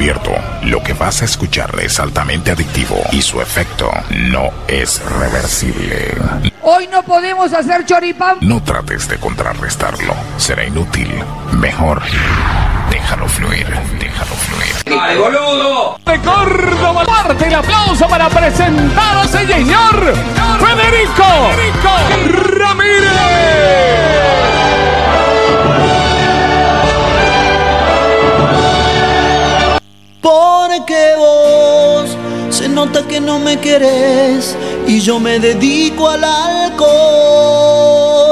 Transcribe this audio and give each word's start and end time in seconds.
Advierto, 0.00 0.32
lo 0.62 0.82
que 0.82 0.94
vas 0.94 1.20
a 1.20 1.26
escuchar 1.26 1.78
es 1.78 2.00
altamente 2.00 2.50
adictivo 2.50 2.96
y 3.12 3.20
su 3.20 3.38
efecto 3.42 3.92
no 4.08 4.48
es 4.66 4.98
reversible. 5.04 6.14
Hoy 6.62 6.88
no 6.90 7.02
podemos 7.02 7.52
hacer 7.52 7.84
choripán. 7.84 8.38
No 8.40 8.62
trates 8.62 9.06
de 9.08 9.18
contrarrestarlo, 9.18 10.14
será 10.38 10.64
inútil. 10.64 11.22
Mejor, 11.52 12.00
déjalo 12.88 13.28
fluir, 13.28 13.66
déjalo 13.98 14.34
fluir. 14.36 14.98
¡Ay, 14.98 15.18
boludo! 15.18 15.98
De 16.06 16.18
Córdoba, 16.20 17.04
parte 17.04 17.46
el 17.46 17.54
aplauso 17.56 18.08
para 18.08 18.30
presentar 18.30 19.18
a 19.18 19.24
ese 19.24 19.46
señor 19.46 20.14
Federico 20.60 21.50
Ramírez. 22.56 23.10
Porque 30.80 31.12
vos 31.18 32.16
se 32.48 32.66
nota 32.66 33.06
que 33.06 33.20
no 33.20 33.38
me 33.38 33.60
querés 33.60 34.56
y 34.86 35.00
yo 35.00 35.20
me 35.20 35.38
dedico 35.38 36.08
al 36.08 36.24
alcohol. 36.24 36.88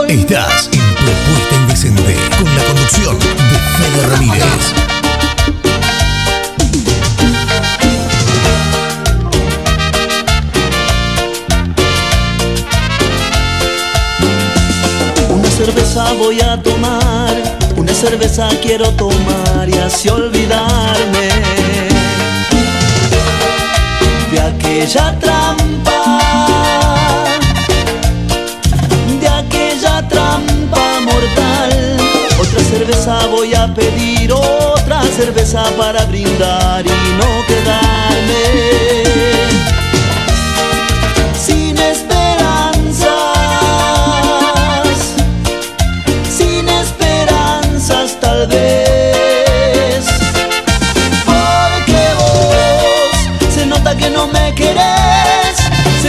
Estás 0.08 0.70
en 0.72 0.80
Propuesta 0.94 1.56
Indecente 1.60 2.16
con 2.38 2.56
la 2.56 2.64
conducción 2.64 3.18
de 3.18 3.58
Fede 3.76 4.06
Ramírez. 4.06 4.72
Una 15.28 15.50
cerveza 15.50 16.14
voy 16.14 16.40
a 16.40 16.56
tomar, 16.62 17.36
una 17.76 17.92
cerveza 17.92 18.48
quiero 18.62 18.90
tomar 18.92 19.68
y 19.68 19.74
así 19.74 20.08
olvidarme 20.08 21.87
de 24.38 24.44
aquella 24.44 25.18
trampa, 25.18 26.00
de 29.20 29.28
aquella 29.28 30.08
trampa 30.08 31.00
mortal. 31.00 31.72
Otra 32.40 32.60
cerveza 32.72 33.26
voy 33.26 33.54
a 33.54 33.66
pedir, 33.74 34.32
otra 34.32 35.02
cerveza 35.16 35.64
para 35.76 36.04
brindar 36.04 36.86
y 36.86 36.98
no 37.20 37.47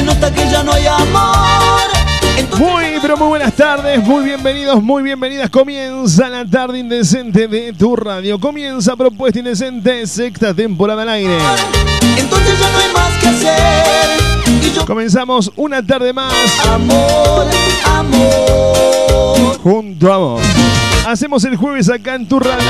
nota 0.09 0.31
que 0.33 0.49
ya 0.49 0.63
no 0.63 0.73
hay 0.73 0.85
amor. 0.87 1.87
Entonces 2.37 2.59
Muy, 2.67 2.83
pero 3.01 3.17
muy 3.17 3.27
buenas 3.27 3.53
tardes, 3.53 4.03
muy 4.03 4.23
bienvenidos, 4.23 4.81
muy 4.81 5.03
bienvenidas. 5.03 5.49
Comienza 5.49 6.29
la 6.29 6.45
tarde 6.45 6.79
indecente 6.79 7.47
de 7.47 7.73
tu 7.73 7.95
radio. 7.95 8.39
Comienza 8.39 8.95
Propuesta 8.95 9.39
Indecente, 9.39 10.07
sexta 10.07 10.53
temporada 10.53 11.03
al 11.03 11.09
aire. 11.09 11.37
entonces 12.17 12.59
ya 12.59 12.71
no 12.71 12.77
hay 12.79 12.93
más 12.93 13.17
que 13.19 13.27
hacer. 13.27 14.19
Y 14.63 14.71
yo, 14.73 14.85
Comenzamos 14.85 15.51
una 15.55 15.85
tarde 15.85 16.11
más 16.11 16.33
amor, 16.67 17.45
amor. 17.85 19.59
junto 19.61 20.11
a 20.13 20.17
vos. 20.17 20.41
Hacemos 21.07 21.43
el 21.43 21.55
jueves 21.55 21.89
acá 21.89 22.15
en 22.15 22.27
tu 22.27 22.39
radio. 22.39 22.65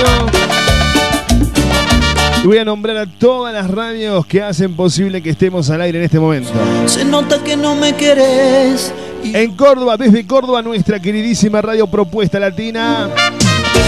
Y 2.41 2.47
voy 2.47 2.57
a 2.57 2.65
nombrar 2.65 2.95
a 2.95 3.05
todas 3.05 3.53
las 3.53 3.69
radios 3.69 4.25
que 4.25 4.41
hacen 4.41 4.73
posible 4.75 5.21
que 5.21 5.29
estemos 5.29 5.69
al 5.69 5.81
aire 5.81 5.99
en 5.99 6.05
este 6.05 6.19
momento. 6.19 6.51
Se 6.85 7.03
nota 7.03 7.43
que 7.43 7.57
no 7.57 7.75
me 7.75 7.93
querés. 7.93 8.93
En 9.23 9.55
Córdoba, 9.55 9.97
desde 9.97 10.25
Córdoba, 10.25 10.61
nuestra 10.61 11.01
queridísima 11.01 11.61
radio 11.61 11.87
Propuesta 11.87 12.39
Latina. 12.39 13.09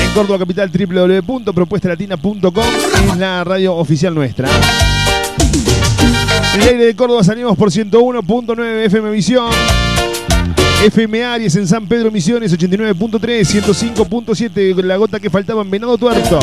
En 0.03 0.13
Córdoba 0.13 0.39
Capital, 0.39 0.69
www.propuestalatina.com 0.69 2.65
es 3.11 3.17
la 3.17 3.43
radio 3.45 3.75
oficial 3.75 4.13
nuestra. 4.13 4.49
En 6.53 6.61
el 6.61 6.67
aire 6.67 6.85
de 6.87 6.95
Córdoba 6.95 7.23
salimos 7.23 7.57
por 7.57 7.71
101.9 7.71 8.85
FM 8.85 9.11
Visión. 9.11 9.49
FM 10.83 11.23
Aries 11.23 11.55
en 11.57 11.67
San 11.67 11.87
Pedro 11.87 12.09
Misiones 12.09 12.51
89.3, 12.57 13.63
105.7, 13.63 14.81
la 14.81 14.97
gota 14.97 15.19
que 15.19 15.29
faltaba 15.29 15.61
en 15.61 15.69
Venado 15.69 15.95
Tuerto. 15.95 16.39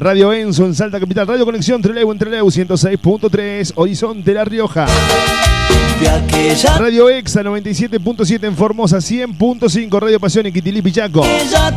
Radio 0.00 0.32
Enzo 0.32 0.66
en 0.66 0.74
Salta 0.74 0.98
Capital, 0.98 1.28
Radio 1.28 1.44
Conexión 1.44 1.80
Treleu 1.80 2.10
en 2.10 2.18
Treleu 2.18 2.46
106.3, 2.46 3.72
Horizonte 3.76 4.34
La 4.34 4.44
Rioja. 4.44 4.86
Radio 6.78 7.08
Exa 7.10 7.42
97.7 7.44 8.44
en 8.44 8.56
Formosa, 8.56 8.96
100.5 8.96 10.00
Radio 10.00 10.18
Pasión 10.18 10.46
en 10.46 10.52
Quitilí 10.52 10.82
Pichaco. 10.82 11.24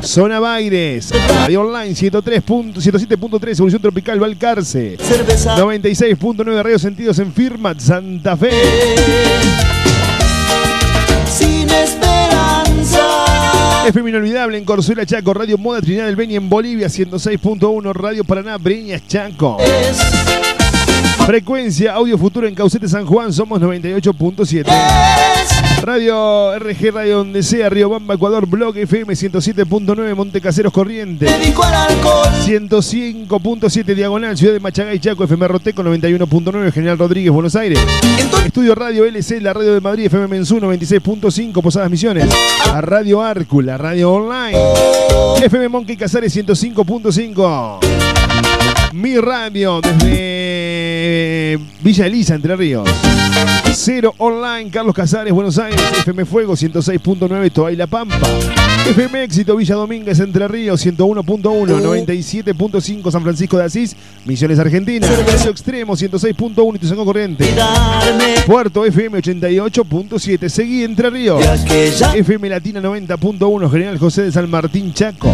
Zona 0.02 0.40
Baires, 0.40 1.12
Radio 1.28 1.62
Online 1.62 1.94
103.- 1.94 2.74
107.3 2.74 3.58
Evolución 3.58 3.82
Tropical 3.82 4.20
Valcarce. 4.20 4.98
cerveza 5.00 5.58
96.9 5.58 6.64
Radio 6.64 6.80
Sentidos 6.80 7.20
en 7.20 7.32
Firmat 7.32 7.80
Santa 7.80 8.36
Fe. 8.36 8.50
Esperanza. 11.82 13.08
FM 13.88 14.10
Inolvidable 14.12 14.58
en 14.58 14.66
Corzuela 14.66 15.06
Chaco, 15.06 15.34
Radio 15.34 15.58
Moda 15.58 15.82
Trinidad 15.82 16.06
del 16.06 16.16
Beni 16.16 16.36
en 16.36 16.50
Bolivia 16.50 16.88
106.1, 16.88 17.94
Radio 17.94 18.24
Paraná 18.24 18.58
Breñas 18.58 19.06
Chaco. 19.08 19.58
Es, 19.60 19.98
Frecuencia 21.26 21.94
Audio 21.94 22.18
Futuro 22.18 22.48
en 22.48 22.54
Caucete 22.54 22.88
San 22.90 23.06
Juan 23.06 23.32
somos 23.32 23.62
98.7. 23.62 24.66
es, 24.68 25.82
Radio 25.82 26.58
RG 26.60 26.92
Radio 26.94 27.18
donde 27.18 27.44
sea, 27.44 27.70
Río 27.70 27.88
Bamba, 27.90 28.16
Ecuador, 28.16 28.46
Blog 28.46 28.78
FM 28.78 29.14
107.9, 29.14 30.16
Monte 30.16 30.42
Caseros 30.42 30.74
Corrientes. 30.74 31.32
dedico 31.40 31.64
al 31.64 31.74
alcohol. 31.74 32.28
105.7 32.46 33.96
Diagonal, 33.96 34.38
Ciudad 34.38 34.54
de 34.54 34.60
Machagay, 34.60 35.00
Chaco, 35.00 35.24
FM 35.24 35.48
Roteco 35.48 35.82
91.9, 35.82 36.72
General 36.74 36.98
Rodríguez, 36.98 37.32
Buenos 37.32 37.56
Aires. 37.56 37.80
Estudio 38.46 38.76
Radio 38.76 39.06
LC, 39.06 39.40
la 39.42 39.54
radio 39.54 39.74
de 39.74 39.80
Madrid, 39.82 40.06
FM 40.08 40.28
Mensú 40.28 40.60
96.5, 40.60 41.62
Posadas 41.62 41.90
Misiones. 41.90 42.28
A 42.70 42.82
Radio 42.82 43.22
Árcula, 43.22 43.78
Radio 43.78 44.12
Online. 44.12 44.58
FM 45.42 45.70
Monkey 45.70 45.96
Casares 45.96 46.36
105.5. 46.36 47.80
Mi 48.94 49.18
radio 49.18 49.82
desde 49.82 50.83
Villa 51.82 52.06
Elisa, 52.06 52.36
Entre 52.36 52.56
Ríos. 52.56 52.90
Cero 53.74 54.14
Online, 54.18 54.70
Carlos 54.70 54.94
Casares, 54.94 55.34
Buenos 55.34 55.58
Aires. 55.58 55.82
FM 56.00 56.26
Fuego 56.26 56.54
106.9, 56.54 57.52
Toay 57.52 57.76
La 57.76 57.88
Pampa. 57.88 58.28
FM 58.90 59.24
Éxito, 59.24 59.56
Villa 59.56 59.76
Domínguez, 59.76 60.20
Entre 60.20 60.48
Ríos 60.48 60.86
101.1, 60.86 61.42
97.5, 61.42 63.12
San 63.12 63.24
Francisco 63.24 63.58
de 63.58 63.64
Asís, 63.64 63.96
Misiones 64.26 64.60
Argentina. 64.60 65.08
Radio 65.08 65.52
Extremo 65.52 65.94
106.1, 65.94 66.76
Ituzaingó 66.76 67.06
Corriente. 67.06 67.54
Puerto 68.46 68.86
FM 68.86 69.20
88.7, 69.20 70.50
Seguí 70.50 70.84
Entre 70.84 71.10
Ríos. 71.10 71.44
FM 72.14 72.50
Latina 72.50 72.82
90.1, 72.82 73.72
General 73.72 73.98
José 73.98 74.24
de 74.24 74.32
San 74.32 74.50
Martín 74.50 74.94
Chaco. 74.94 75.34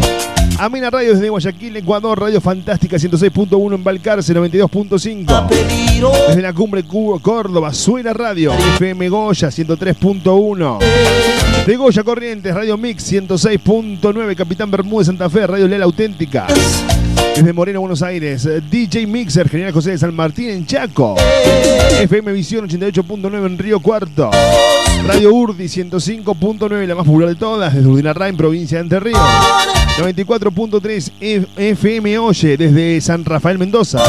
Amena 0.60 0.89
Radio 0.89 1.13
desde 1.13 1.30
Guayaquil, 1.30 1.77
Ecuador, 1.77 2.19
Radio 2.19 2.42
Fantástica 2.42 2.98
106.1 2.98 3.75
en 3.75 3.83
Balcarce 3.83 4.36
92.5. 4.36 5.48
Desde 6.30 6.42
la 6.42 6.54
cumbre 6.54 6.84
Cubo, 6.84 7.20
Córdoba, 7.20 7.74
Suena 7.74 8.14
Radio, 8.14 8.54
FM 8.76 9.10
Goya 9.10 9.50
103.1. 9.50 10.78
De 11.66 11.76
Goya 11.76 12.04
Corrientes, 12.04 12.54
Radio 12.54 12.78
Mix 12.78 13.12
106.9, 13.12 14.36
Capitán 14.36 14.72
Bermúdez 14.72 15.08
Santa 15.08 15.30
Fe, 15.30 15.46
Radio 15.46 15.68
Leal 15.68 15.84
Auténtica. 15.84 16.48
Desde 17.36 17.54
Moreno, 17.54 17.82
Buenos 17.82 18.02
Aires, 18.02 18.48
DJ 18.70 19.08
Mixer, 19.08 19.50
General 19.50 19.74
José 19.74 19.92
de 19.92 19.98
San 19.98 20.16
Martín 20.16 20.50
en 20.50 20.66
Chaco. 20.66 21.16
FM 22.00 22.32
Visión 22.32 22.68
88.9 22.68 23.46
en 23.46 23.58
Río 23.58 23.80
Cuarto. 23.80 24.32
Radio 25.06 25.34
Urdi 25.34 25.66
105.9, 25.66 26.86
la 26.86 26.96
más 26.96 27.06
popular 27.06 27.30
de 27.30 27.36
todas, 27.36 27.74
desde 27.74 27.88
Urdinarra 27.88 28.28
en 28.28 28.38
provincia 28.38 28.78
de 28.78 28.84
Entre 28.84 29.00
Ríos. 29.00 29.20
94.3 30.00 31.12
F- 31.19 31.48
FM 31.57 32.18
Oye, 32.19 32.56
desde 32.57 33.01
San 33.01 33.25
Rafael 33.25 33.57
Mendoza. 33.57 34.01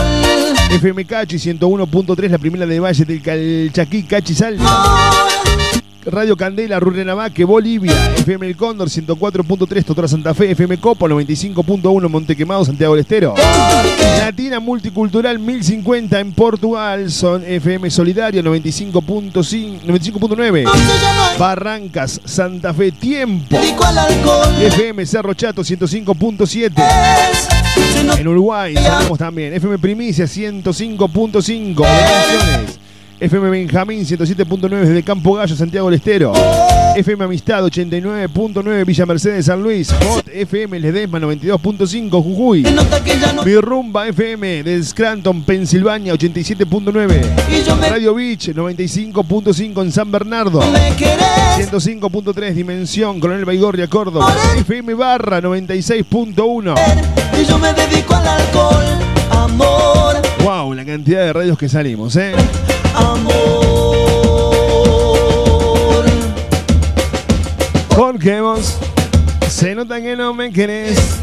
FM 0.70 1.04
Cachi 1.04 1.36
101.3, 1.36 2.28
la 2.28 2.38
primera 2.38 2.64
de 2.64 2.78
Valle 2.78 3.04
del 3.04 3.20
Calchaquí, 3.20 4.04
Cachi 4.04 4.34
Salta. 4.34 4.64
Radio 6.06 6.36
Candela, 6.36 6.80
Rurrenabaque, 6.80 7.44
Bolivia, 7.44 8.14
FM 8.16 8.46
El 8.46 8.56
Cóndor, 8.56 8.88
104.3, 8.88 9.84
Totora 9.84 10.08
Santa 10.08 10.32
Fe, 10.32 10.50
FM 10.52 10.78
Copo, 10.78 11.06
95.1, 11.06 12.08
Montequemado, 12.08 12.64
Santiago 12.64 12.94
del 12.94 13.02
Estero. 13.02 13.34
Latina 14.18 14.60
Multicultural 14.60 15.38
1050 15.38 16.20
en 16.20 16.32
Portugal, 16.32 17.10
son 17.10 17.44
FM 17.44 17.90
Solidario, 17.90 18.42
95.5, 18.42 19.82
95.9. 19.82 21.38
Barrancas, 21.38 22.18
Santa 22.24 22.72
Fe, 22.72 22.92
Tiempo. 22.92 23.58
FM 24.62 25.04
Cerro 25.04 25.34
Chato, 25.34 25.62
105.7. 25.62 26.72
En 28.18 28.28
Uruguay, 28.28 28.72
tenemos 28.74 29.18
también 29.18 29.52
FM 29.54 29.78
Primicia, 29.78 30.24
105.5. 30.24 32.89
FM 33.20 33.50
Benjamín 33.50 34.00
107.9 34.00 34.68
desde 34.80 35.02
Campo 35.02 35.34
Gallo, 35.34 35.54
Santiago 35.54 35.90
del 35.90 35.98
Estero. 35.98 36.32
FM 36.96 37.24
Amistad 37.24 37.62
89.9 37.64 38.86
Villa 38.86 39.04
Mercedes 39.04 39.44
San 39.44 39.62
Luis. 39.62 39.92
Hot 39.92 40.26
FM 40.26 40.80
Ledesma 40.80 41.20
92.5 41.20 42.10
Jujuy. 42.10 42.64
Birrumba 43.44 44.08
FM 44.08 44.62
de 44.62 44.82
Scranton, 44.82 45.42
Pensilvania 45.42 46.14
87.9. 46.14 47.90
Radio 47.90 48.14
Beach 48.14 48.48
95.5 48.48 49.82
en 49.82 49.92
San 49.92 50.10
Bernardo. 50.10 50.62
105.3 50.62 52.54
Dimensión 52.54 53.20
Coronel 53.20 53.44
Baigorria 53.44 53.86
Córdoba. 53.86 54.34
FM 54.56 54.94
Barra 54.94 55.42
96.1. 55.42 56.74
Y 57.38 57.44
yo 57.44 57.58
me 57.58 57.74
dedico 57.74 58.14
al 58.14 58.26
alcohol, 58.26 58.84
amor. 59.30 60.16
Wow, 60.42 60.72
la 60.72 60.86
cantidad 60.86 61.20
de 61.20 61.32
radios 61.34 61.58
que 61.58 61.68
salimos, 61.68 62.16
¿eh? 62.16 62.32
Amor. 63.00 63.30
Porque 67.96 68.40
vos 68.40 68.78
se 69.48 69.74
nota 69.74 70.00
que 70.00 70.16
no 70.16 70.32
me 70.34 70.52
querés. 70.52 71.20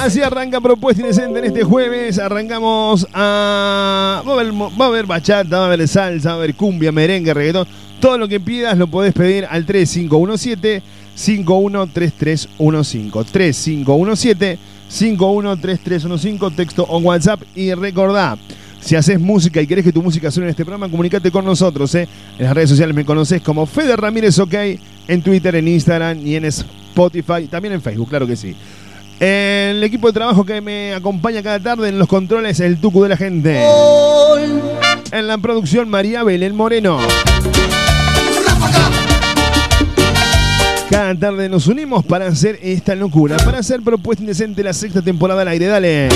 Así 0.00 0.20
arranca 0.20 0.60
Propuesta 0.60 1.00
Indecente 1.00 1.38
en 1.38 1.46
este 1.46 1.64
jueves. 1.64 2.18
Arrancamos 2.18 3.06
a. 3.14 4.22
Va 4.26 4.32
a, 4.32 4.34
haber, 4.34 4.52
va 4.52 4.84
a 4.84 4.88
haber 4.88 5.06
bachata, 5.06 5.58
va 5.58 5.64
a 5.64 5.66
haber 5.72 5.88
salsa, 5.88 6.30
va 6.30 6.34
a 6.34 6.38
haber 6.38 6.54
cumbia, 6.54 6.92
merengue, 6.92 7.32
reggaetón. 7.32 7.66
Todo 8.00 8.18
lo 8.18 8.28
que 8.28 8.38
pidas 8.38 8.76
lo 8.76 8.86
podés 8.86 9.14
pedir 9.14 9.46
al 9.46 9.64
3517 9.64 10.82
513315. 11.14 13.30
3517 13.30 14.58
513315, 14.88 16.56
texto 16.56 16.86
o 16.88 16.98
WhatsApp. 16.98 17.42
Y 17.54 17.72
recordá, 17.74 18.36
si 18.80 18.96
haces 18.96 19.18
música 19.18 19.60
y 19.60 19.66
querés 19.66 19.84
que 19.84 19.92
tu 19.92 20.02
música 20.02 20.30
suene 20.30 20.48
en 20.48 20.50
este 20.50 20.64
programa, 20.64 20.90
comunícate 20.90 21.30
con 21.30 21.44
nosotros. 21.44 21.94
¿eh? 21.94 22.08
En 22.38 22.44
las 22.44 22.54
redes 22.54 22.70
sociales 22.70 22.94
me 22.94 23.04
conoces 23.04 23.42
como 23.42 23.66
Fede 23.66 23.96
Ramírez 23.96 24.38
OK, 24.38 24.54
en 25.08 25.22
Twitter, 25.22 25.54
en 25.56 25.68
Instagram 25.68 26.26
y 26.26 26.36
en 26.36 26.44
Spotify, 26.44 27.46
también 27.50 27.74
en 27.74 27.82
Facebook, 27.82 28.08
claro 28.08 28.26
que 28.26 28.36
sí. 28.36 28.54
El 29.20 29.82
equipo 29.84 30.08
de 30.08 30.12
trabajo 30.12 30.44
que 30.44 30.60
me 30.60 30.92
acompaña 30.92 31.42
cada 31.42 31.60
tarde 31.60 31.88
en 31.88 31.98
los 31.98 32.08
controles, 32.08 32.60
el 32.60 32.78
Tucu 32.78 33.04
de 33.04 33.08
la 33.08 33.16
gente. 33.16 33.62
En 35.12 35.28
la 35.28 35.38
producción, 35.38 35.88
María 35.88 36.24
Belén 36.24 36.54
Moreno. 36.54 36.98
Cada 40.90 41.14
tarde 41.14 41.48
nos 41.48 41.66
unimos 41.66 42.04
para 42.04 42.26
hacer 42.26 42.58
esta 42.62 42.94
locura, 42.94 43.36
para 43.38 43.58
hacer 43.58 43.82
propuesta 43.82 44.22
indecente 44.22 44.62
la 44.62 44.72
sexta 44.72 45.02
temporada 45.02 45.42
al 45.42 45.48
aire. 45.48 45.66
Dale. 45.66 46.08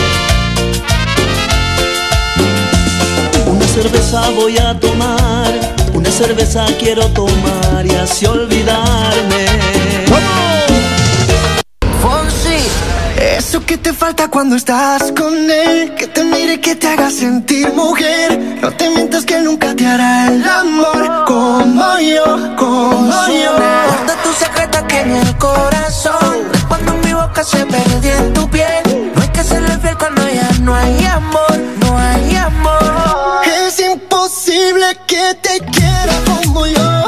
Una 3.46 3.66
cerveza 3.66 4.30
voy 4.30 4.58
a 4.58 4.78
tomar, 4.78 5.52
una 5.94 6.10
cerveza 6.10 6.66
quiero 6.78 7.06
tomar 7.08 7.86
y 7.86 7.90
así 7.90 8.26
olvidarme. 8.26 9.67
Eso 13.38 13.64
que 13.64 13.79
te 13.79 13.93
falta 13.93 14.29
cuando 14.29 14.56
estás 14.56 15.12
con 15.12 15.32
él, 15.50 15.94
que 15.94 16.08
te 16.08 16.25
mire, 16.25 16.61
que 16.61 16.75
te 16.75 16.88
haga 16.88 17.08
sentir 17.11 17.73
mujer. 17.73 18.58
No 18.61 18.70
te 18.73 18.90
mientas 18.90 19.25
que 19.25 19.38
nunca 19.40 19.75
te 19.76 19.87
hará 19.87 20.26
el 20.26 20.44
amor 20.44 21.25
como 21.25 21.99
yo, 22.00 22.56
como 22.56 23.26
yo. 23.29 23.52
Guarda 23.52 24.14
tu 24.25 24.32
secreto 24.32 24.79
aquí 24.79 24.96
en 24.96 25.12
el 25.12 25.37
corazón. 25.38 26.37
Cuando 26.67 26.93
mi 27.05 27.12
boca 27.12 27.44
se 27.44 27.64
perdió 27.64 28.12
en 28.17 28.32
tu 28.35 28.50
piel. 28.50 29.12
No 29.14 29.23
hay 29.23 29.29
que 29.29 29.44
serle 29.44 29.79
fiel 29.79 29.96
cuando 29.96 30.23
ya 30.29 30.50
no 30.61 30.75
hay 30.75 31.06
amor, 31.06 31.58
no 31.81 31.99
hay 31.99 32.37
amor. 32.37 33.43
Es 33.67 33.79
imposible 33.79 34.99
que 35.06 35.35
te 35.40 35.61
quiera 35.61 36.14
como 36.26 36.67
yo. 36.67 37.07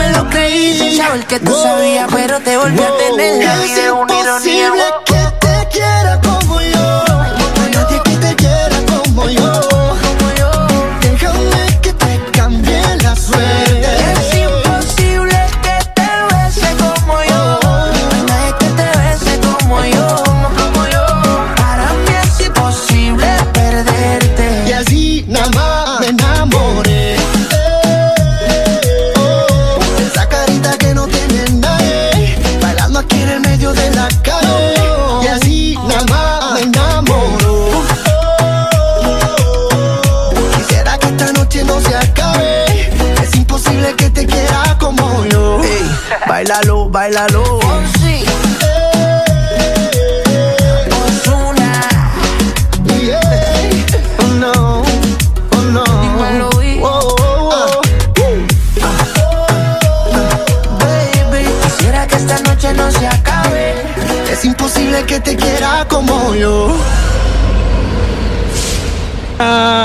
lo 0.21 0.29
creí 0.29 0.97
saber 0.97 1.25
que 1.25 1.39
tú 1.39 1.51
sabías 1.51 2.07
pero 2.11 2.39
te 2.41 2.57
volví 2.57 2.79
a 2.79 2.97
tener 2.97 3.45
La 3.45 3.55
vida 3.57 3.85
es 3.85 3.91
una 3.91 4.19
ironía 4.19 4.71
que 5.05 5.21
te 5.39 5.67
quiera 5.71 6.19
como 6.21 6.61
yo. 6.61 7.03
No 7.07 7.63
hay 7.63 7.71
nadie 7.71 8.01
que 8.03 8.15
te 8.17 8.35
quiera 8.35 8.77
como 8.87 9.29
yo. 9.29 9.70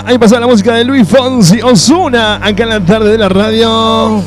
Ahí 0.06 0.16
pasa 0.18 0.40
la 0.40 0.46
música 0.46 0.74
de 0.74 0.84
Luis 0.84 1.08
Fonsi 1.08 1.60
Osuna, 1.60 2.36
acá 2.36 2.62
en 2.62 2.68
la 2.68 2.78
tarde 2.80 3.10
de 3.10 3.18
la 3.18 3.28
radio. 3.28 4.22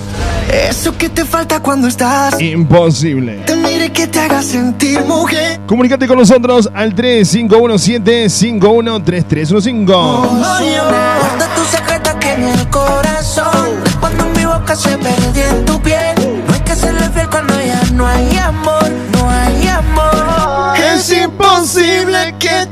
Eso 0.51 0.97
que 0.97 1.07
te 1.09 1.23
falta 1.25 1.61
cuando 1.61 1.87
estás. 1.87 2.39
Imposible. 2.41 3.43
Te 3.45 3.55
mire 3.55 3.91
que 3.91 4.07
te 4.07 4.19
haga 4.19 4.41
sentir 4.41 4.99
mujer. 5.01 5.59
Comunicate 5.65 6.07
con 6.07 6.17
nosotros 6.17 6.69
al 6.73 6.95
3517-513315. 6.95 9.85
Guarda 9.85 11.47
tu 11.55 11.63
secreto 11.65 12.09
aquí 12.09 12.29
en 12.29 12.43
el 12.43 12.67
corazón. 12.69 13.69
Cuando 13.99 14.25
mi 14.35 14.45
boca 14.45 14.75
se 14.75 14.97
perdió 14.97 15.45
en 15.45 15.65
tu 15.65 15.79
piel. 15.81 16.15
No 16.47 16.53
hay 16.53 16.61
que 16.61 16.75
serle 16.75 17.07
fiel 17.09 17.29
cuando 17.29 17.53
ya 17.61 17.81
no 17.93 18.07
hay 18.07 18.37
amor, 18.37 18.89
no 19.13 19.29
hay 19.29 19.67
amor. 19.67 20.77
Es 20.95 21.11
imposible 21.11 22.33
que 22.39 22.65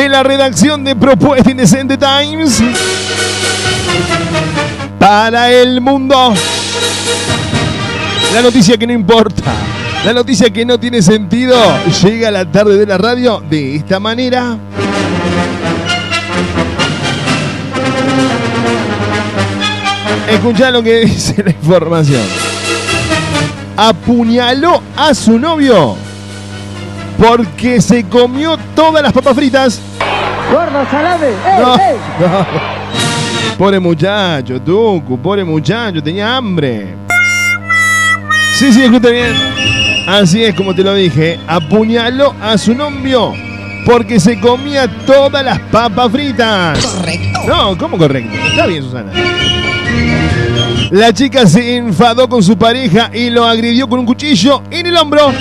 de 0.00 0.08
la 0.08 0.22
redacción 0.22 0.82
de 0.82 0.96
Propuesta 0.96 1.50
Indecente 1.50 1.98
Times 1.98 2.62
para 4.98 5.50
el 5.50 5.82
mundo. 5.82 6.32
La 8.32 8.40
noticia 8.40 8.78
que 8.78 8.86
no 8.86 8.94
importa, 8.94 9.52
la 10.02 10.14
noticia 10.14 10.48
que 10.48 10.64
no 10.64 10.80
tiene 10.80 11.02
sentido, 11.02 11.54
llega 12.02 12.28
a 12.28 12.30
la 12.30 12.50
tarde 12.50 12.78
de 12.78 12.86
la 12.86 12.96
radio 12.96 13.42
de 13.50 13.76
esta 13.76 14.00
manera. 14.00 14.56
Escucha 20.30 20.70
lo 20.70 20.82
que 20.82 21.00
dice 21.04 21.42
la 21.42 21.50
información. 21.50 22.22
Apuñaló 23.76 24.82
a 24.96 25.12
su 25.12 25.38
novio 25.38 26.09
porque 27.20 27.80
se 27.82 28.04
comió 28.08 28.56
todas 28.74 29.02
las 29.02 29.12
papas 29.12 29.34
fritas. 29.36 29.80
Gordo, 30.50 30.84
salame. 30.90 31.26
¡Ey, 31.26 31.60
No, 31.60 31.74
ey! 31.74 31.96
no. 32.18 32.46
Pobre 33.58 33.78
muchacho, 33.78 34.58
Tucu, 34.60 35.18
pobre 35.18 35.44
muchacho, 35.44 36.02
tenía 36.02 36.34
hambre. 36.36 36.94
Sí, 38.54 38.72
sí, 38.72 38.82
escucha 38.84 39.10
bien. 39.10 39.34
Así 40.08 40.42
es 40.42 40.54
como 40.54 40.74
te 40.74 40.82
lo 40.82 40.94
dije. 40.94 41.38
Apuñaló 41.46 42.34
a 42.40 42.56
su 42.56 42.74
novio 42.74 43.34
porque 43.84 44.18
se 44.18 44.40
comía 44.40 44.88
todas 45.04 45.44
las 45.44 45.58
papas 45.60 46.10
fritas. 46.10 46.84
Correcto. 46.84 47.40
No, 47.46 47.76
¿cómo 47.76 47.98
correcto? 47.98 48.34
Está 48.34 48.66
bien, 48.66 48.82
Susana. 48.82 49.12
La 50.90 51.12
chica 51.12 51.46
se 51.46 51.76
enfadó 51.76 52.28
con 52.28 52.42
su 52.42 52.56
pareja 52.56 53.10
y 53.12 53.28
lo 53.30 53.44
agredió 53.44 53.86
con 53.88 54.00
un 54.00 54.06
cuchillo 54.06 54.62
en 54.70 54.86
el 54.86 54.96
hombro. 54.96 55.32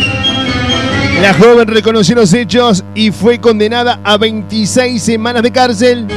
La 1.21 1.33
joven 1.33 1.67
reconoció 1.67 2.15
los 2.15 2.33
hechos 2.33 2.83
y 2.95 3.11
fue 3.11 3.39
condenada 3.39 3.99
a 4.05 4.17
26 4.17 5.03
semanas 5.03 5.43
de 5.43 5.51
cárcel. 5.51 6.07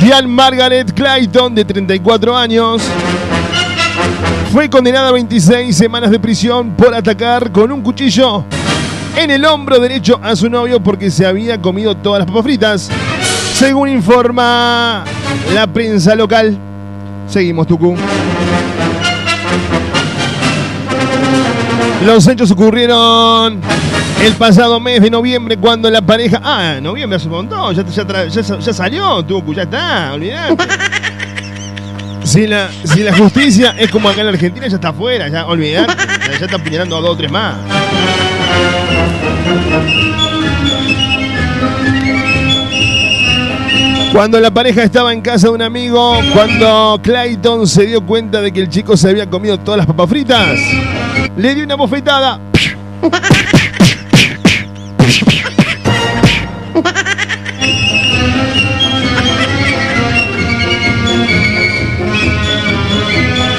Diane 0.00 0.26
Margaret 0.26 0.92
Clayton, 0.94 1.54
de 1.54 1.64
34 1.64 2.34
años, 2.34 2.82
fue 4.50 4.70
condenada 4.70 5.08
a 5.08 5.12
26 5.12 5.76
semanas 5.76 6.10
de 6.10 6.18
prisión 6.18 6.70
por 6.70 6.94
atacar 6.94 7.52
con 7.52 7.70
un 7.70 7.82
cuchillo 7.82 8.44
en 9.16 9.30
el 9.30 9.44
hombro 9.44 9.78
derecho 9.78 10.18
a 10.22 10.34
su 10.34 10.48
novio 10.48 10.82
porque 10.82 11.10
se 11.10 11.26
había 11.26 11.60
comido 11.60 11.94
todas 11.96 12.20
las 12.20 12.26
papas 12.26 12.44
fritas, 12.44 12.90
según 13.54 13.90
informa 13.90 15.04
la 15.54 15.66
prensa 15.66 16.14
local. 16.14 16.56
Seguimos, 17.28 17.66
Tucu. 17.66 17.94
Los 22.06 22.26
hechos 22.26 22.50
ocurrieron 22.50 23.60
el 24.24 24.32
pasado 24.34 24.80
mes 24.80 25.00
de 25.00 25.10
noviembre 25.10 25.56
cuando 25.56 25.88
la 25.90 26.02
pareja... 26.02 26.40
Ah, 26.42 26.78
noviembre 26.82 27.16
hace 27.16 27.26
un 27.26 27.32
montón, 27.32 27.74
ya, 27.74 27.84
ya 27.86 28.06
tra- 28.06 28.28
ya 28.28 28.58
ya 28.58 28.72
salió, 28.72 29.24
ya 29.54 29.62
está, 29.62 30.12
olvidate. 30.12 30.64
Si 32.24 32.46
la, 32.46 32.70
si 32.84 33.00
la 33.02 33.16
justicia 33.16 33.74
es 33.78 33.90
como 33.90 34.08
acá 34.08 34.20
en 34.20 34.26
la 34.26 34.32
Argentina, 34.32 34.66
ya 34.66 34.76
está 34.76 34.88
afuera, 34.88 35.28
ya 35.28 35.46
olvidate, 35.46 35.92
ya 36.38 36.44
está 36.46 36.56
apuñalando 36.56 36.96
a 36.96 37.00
dos 37.00 37.10
o 37.10 37.16
tres 37.16 37.30
más. 37.30 37.56
Cuando 44.12 44.38
la 44.40 44.50
pareja 44.50 44.82
estaba 44.82 45.12
en 45.12 45.22
casa 45.22 45.46
de 45.48 45.54
un 45.54 45.62
amigo, 45.62 46.20
cuando 46.34 47.00
Clayton 47.02 47.66
se 47.66 47.86
dio 47.86 48.04
cuenta 48.04 48.42
de 48.42 48.52
que 48.52 48.60
el 48.60 48.68
chico 48.68 48.96
se 48.96 49.08
había 49.08 49.28
comido 49.30 49.58
todas 49.58 49.78
las 49.78 49.86
papas 49.86 50.10
fritas, 50.10 50.58
le 51.36 51.54
dio 51.54 51.64
una 51.64 51.74
bofetada. 51.74 52.40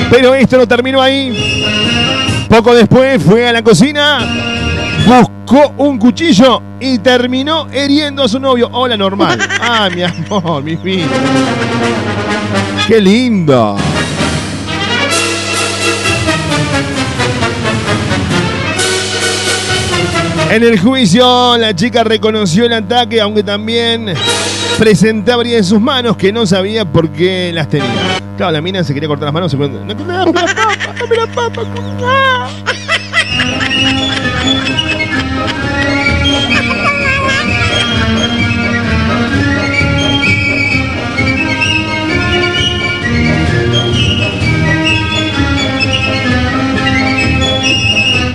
Pero 0.10 0.36
esto 0.36 0.58
no 0.58 0.68
terminó 0.68 1.02
ahí. 1.02 1.66
Poco 2.48 2.76
después 2.76 3.22
fue 3.24 3.48
a 3.48 3.52
la 3.52 3.64
cocina, 3.64 4.20
buscó 5.08 5.74
un 5.78 5.98
cuchillo 5.98 6.62
y 6.80 7.00
terminó 7.00 7.68
heriendo 7.72 8.24
a 8.24 8.28
su 8.28 8.40
novio. 8.40 8.70
Hola, 8.72 8.96
normal. 8.96 9.40
Ah, 9.66 9.90
mi 9.90 10.04
amor, 10.04 10.62
mi 10.62 10.76
vida. 10.76 11.08
Qué 12.88 13.02
lindo. 13.02 13.76
En 20.54 20.62
el 20.62 20.80
juicio, 20.80 21.58
la 21.58 21.76
chica 21.76 22.04
reconoció 22.04 22.66
el 22.66 22.74
ataque, 22.74 23.20
aunque 23.20 23.42
también 23.42 24.14
presentaba 24.78 25.42
en 25.42 25.64
sus 25.64 25.82
manos 25.82 26.16
que 26.16 26.32
no 26.32 26.46
sabía 26.46 26.86
por 26.86 27.10
qué 27.10 27.50
las 27.52 27.68
tenía. 27.68 27.90
Claro, 28.38 28.52
la 28.52 28.62
mina 28.62 28.84
se 28.84 28.94
quería 28.94 29.10
cortar 29.10 29.26
las 29.26 29.34
manos, 29.34 29.50
se 29.50 29.58
preguntó, 29.58 29.84
"No, 29.84 30.06
dame 30.06 30.32
la 30.32 30.32
papa, 30.32 30.94
dame 31.00 31.16
la 31.16 31.26
papa, 31.26 31.64
ah". 32.04 32.50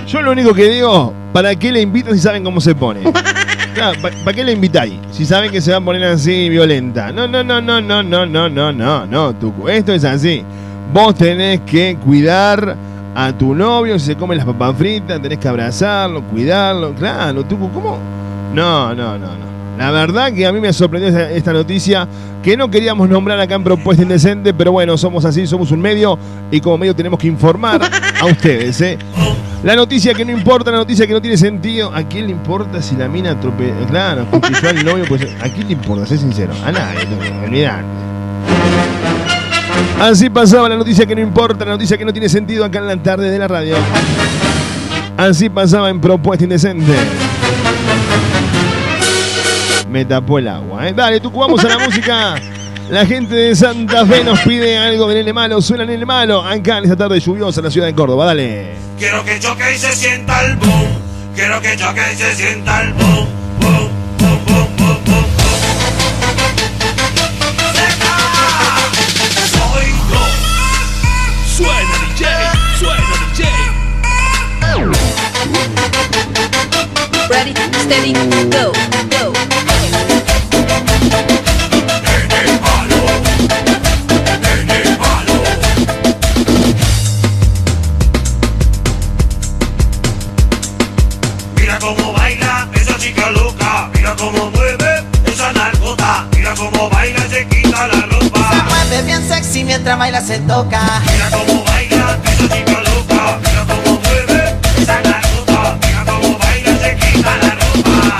Yo 0.09 0.23
lo 0.23 0.33
único 0.33 0.53
que 0.53 0.69
digo, 0.69 1.15
¿para 1.39 1.55
qué 1.55 1.71
le 1.71 1.81
invitan 1.81 2.15
si 2.15 2.21
saben 2.21 2.43
cómo 2.43 2.61
se 2.61 2.75
pone? 2.75 3.01
Claro, 3.75 4.01
¿pa- 4.03 4.11
¿Para 4.25 4.35
qué 4.35 4.43
le 4.43 4.53
invitáis? 4.53 4.95
Si 5.13 5.25
saben 5.25 5.53
que 5.53 5.61
se 5.61 5.71
va 5.71 5.77
a 5.77 5.81
poner 5.81 6.03
así 6.03 6.49
violenta. 6.49 7.13
No, 7.13 7.29
no, 7.29 7.45
no, 7.45 7.61
no, 7.61 7.81
no, 7.81 8.03
no, 8.03 8.27
no, 8.27 8.49
no, 8.49 8.73
no, 8.73 9.07
no, 9.07 9.33
Tucu. 9.37 9.69
Esto 9.69 9.93
es 9.93 10.03
así. 10.03 10.43
Vos 10.93 11.15
tenés 11.15 11.61
que 11.61 11.97
cuidar 12.05 12.75
a 13.15 13.33
tu 13.33 13.55
novio 13.55 13.97
si 14.01 14.07
se 14.07 14.17
come 14.17 14.35
las 14.35 14.47
papas 14.47 14.75
fritas, 14.77 15.23
tenés 15.23 15.39
que 15.39 15.47
abrazarlo, 15.47 16.23
cuidarlo. 16.25 16.93
Claro, 16.95 17.45
Tucu, 17.45 17.71
¿cómo? 17.71 17.99
No, 18.53 18.93
no, 18.97 19.17
no, 19.17 19.27
no. 19.29 19.47
La 19.79 19.93
verdad 19.93 20.33
que 20.33 20.45
a 20.45 20.53
mí 20.53 20.61
me 20.61 20.73
sorprendió 20.73 21.09
esta, 21.09 21.31
esta 21.31 21.53
noticia 21.53 22.09
que 22.43 22.57
no 22.57 22.69
queríamos 22.69 23.09
nombrar 23.09 23.39
acá 23.39 23.55
en 23.55 23.63
Propuesta 23.63 24.03
Indecente, 24.03 24.53
pero 24.53 24.73
bueno, 24.73 24.99
somos 24.99 25.25
así, 25.25 25.47
somos 25.47 25.71
un 25.71 25.81
medio 25.81 26.19
y 26.51 26.61
como 26.61 26.79
medio 26.79 26.97
tenemos 26.97 27.19
que 27.19 27.29
informar 27.29 27.81
a 28.21 28.27
ustedes, 28.31 28.81
¿eh? 28.81 28.99
La 29.63 29.77
noticia 29.77 30.15
que 30.15 30.25
no 30.25 30.33
importa, 30.33 30.71
la 30.71 30.79
noticia 30.79 31.07
que 31.07 31.13
no 31.13 31.21
tiene 31.21 31.37
sentido. 31.37 31.93
¿A 31.95 32.03
quién 32.05 32.27
le 32.27 32.33
importa 32.33 32.81
si 32.83 32.97
la 32.97 33.09
mina 33.09 33.33
atropelló? 33.33 33.75
Claro, 33.89 34.27
cuchilló 34.31 34.69
al 34.69 34.85
novio, 34.85 35.05
pues 35.09 35.23
¿a 35.41 35.49
quién 35.49 35.67
le 35.67 35.73
importa? 35.75 36.07
Sé 36.07 36.19
sincero. 36.19 36.53
A 36.65 36.73
nadie, 36.73 37.07
no, 37.07 37.45
olvidar. 37.45 37.85
Así 40.01 40.31
pasaba 40.31 40.69
la 40.69 40.77
noticia 40.77 41.07
que 41.07 41.15
no 41.15 41.21
importa, 41.21 41.65
la 41.65 41.73
noticia 41.73 41.97
que 41.97 42.05
no 42.05 42.13
tiene 42.13 42.29
sentido 42.29 42.65
acá 42.65 42.79
en 42.79 42.87
la 42.87 42.97
tarde 43.03 43.31
de 43.31 43.39
la 43.39 43.49
radio. 43.49 43.77
Así 45.17 45.49
pasaba 45.49 45.91
en 45.91 46.01
Propuesta 46.01 46.45
Indecente. 46.45 46.95
Me 49.89 50.05
tapó 50.05 50.39
el 50.39 50.49
agua, 50.49 50.89
¿eh? 50.89 50.93
Dale, 50.93 51.19
tú 51.21 51.31
vamos 51.31 51.65
a 51.65 51.69
la 51.69 51.79
música. 51.79 52.35
La 52.91 53.07
gente 53.07 53.35
de 53.35 53.55
Santa 53.57 54.05
Fe 54.07 54.23
nos 54.25 54.41
pide 54.41 54.77
algo 54.79 55.09
de 55.09 55.17
Nene 55.17 55.33
Malo. 55.33 55.61
Suena 55.63 55.85
Nene 55.85 56.05
Malo 56.05 56.43
acá 56.43 56.79
en 56.79 56.85
esta 56.85 56.97
tarde 56.97 57.21
lluviosa 57.21 57.61
en 57.61 57.65
la 57.65 57.71
ciudad 57.71 57.87
de 57.87 57.95
Córdoba. 57.95 58.27
Dale. 58.27 58.77
Quiero 58.99 59.25
que 59.25 59.39
choque 59.39 59.75
y 59.75 59.79
se 59.79 59.93
sienta 59.95 60.45
el 60.45 60.57
boom. 60.57 60.89
Quiero 61.35 61.61
que 61.61 61.77
choque 61.77 62.01
y 62.13 62.17
se 62.17 62.35
sienta 62.35 62.83
el 62.83 62.93
boom. 62.95 63.27
Boom, 63.61 63.91
boom, 64.19 64.45
boom, 64.47 64.69
boom, 64.77 64.99
boom. 65.05 65.25
¡Seca! 67.75 68.17
Soy 69.53 69.89
yo. 70.11 70.23
Suena 71.57 71.97
DJ, 72.09 72.27
suena 72.79 73.13
DJ. 73.37 73.43
Ready, 77.29 77.53
steady, 77.85 78.13
go, 78.51 78.73
go. 79.11 79.58
Mira 91.57 91.79
cómo 91.79 92.13
baila 92.13 92.69
esa 92.75 92.97
chica 92.99 93.31
loca. 93.31 93.91
Mira 93.95 94.15
cómo 94.17 94.51
mueve 94.51 95.05
esa 95.27 95.53
narcota. 95.53 96.27
Mira 96.35 96.55
cómo 96.55 96.89
baila 96.91 97.21
y 97.27 97.31
se 97.31 97.47
quita 97.47 97.87
la 97.89 98.01
ropa. 98.07 98.51
Se 98.51 98.63
mueve 98.63 99.03
bien 99.03 99.29
sexy 99.29 99.65
mientras 99.65 99.99
baila 99.99 100.21
se 100.21 100.39
toca. 100.41 100.81
Mira 101.13 101.31
cómo 101.31 101.65
baila 101.65 102.19
esa 102.25 102.49
chica 102.55 102.81
loca. 102.83 103.39
Mira 103.41 103.65
cómo 103.67 104.01
mueve 104.01 104.57
esa 104.81 105.01
narcota. 105.01 105.79
Mira 105.87 106.05
cómo 106.05 106.39
baila 106.39 106.71
y 106.71 106.79
se 106.79 106.97
quita 106.97 107.37
la 107.37 107.51
ropa. 107.51 108.19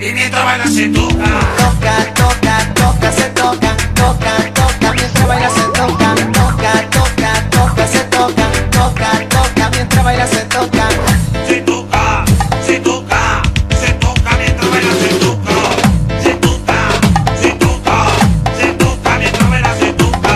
Y 0.00 0.12
mientras 0.12 0.44
baila 0.44 0.66
se 0.66 0.88
toca. 0.88 1.67
Toca, 2.14 2.74
toca, 2.74 3.12
se 3.12 3.28
toca, 3.30 3.76
toca, 3.94 4.36
toca, 4.54 4.92
mientras 4.92 5.26
baila 5.26 5.50
se 5.50 5.62
toca, 5.62 6.14
toca, 6.32 6.72
toca, 6.90 7.50
toca, 7.50 7.86
se 7.86 8.04
toca, 8.04 8.46
toca, 8.70 9.10
toca, 9.28 9.70
mientras 9.70 10.04
baila 10.04 10.26
se 10.26 10.44
toca. 10.46 10.88
Se 11.46 11.56
toca, 11.62 12.24
se 12.66 12.78
toca, 12.80 13.42
se 13.80 13.92
toca 13.94 14.30
mientras 14.38 14.70
baila 14.70 14.92
se 14.92 15.08
toca. 15.24 15.54
Se 16.22 16.34
toca, 16.34 16.78
se 17.40 17.50
toca, 17.52 17.96
se 18.60 18.72
toca 18.74 19.18
mientras 19.18 19.50
baila 19.50 19.74
se 19.78 19.92
toca. 19.92 20.34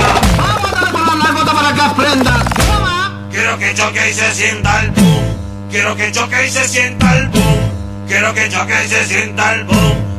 Quiero 3.30 3.58
que 3.58 3.74
choque 3.74 4.10
y 4.10 4.12
se 4.14 4.32
sienta 4.32 4.80
el 4.82 4.90
boom. 4.90 5.24
Quiero 5.70 5.96
que 5.96 6.12
choque 6.12 6.46
y 6.46 6.50
se 6.50 6.68
sienta 6.68 7.16
el 7.18 7.28
boom. 7.28 7.70
Quiero 8.08 8.34
que 8.34 8.48
choque 8.48 8.74
y 8.84 8.88
se 8.88 9.04
sienta 9.06 9.54
el. 9.54 9.64
Boom, 9.64 10.11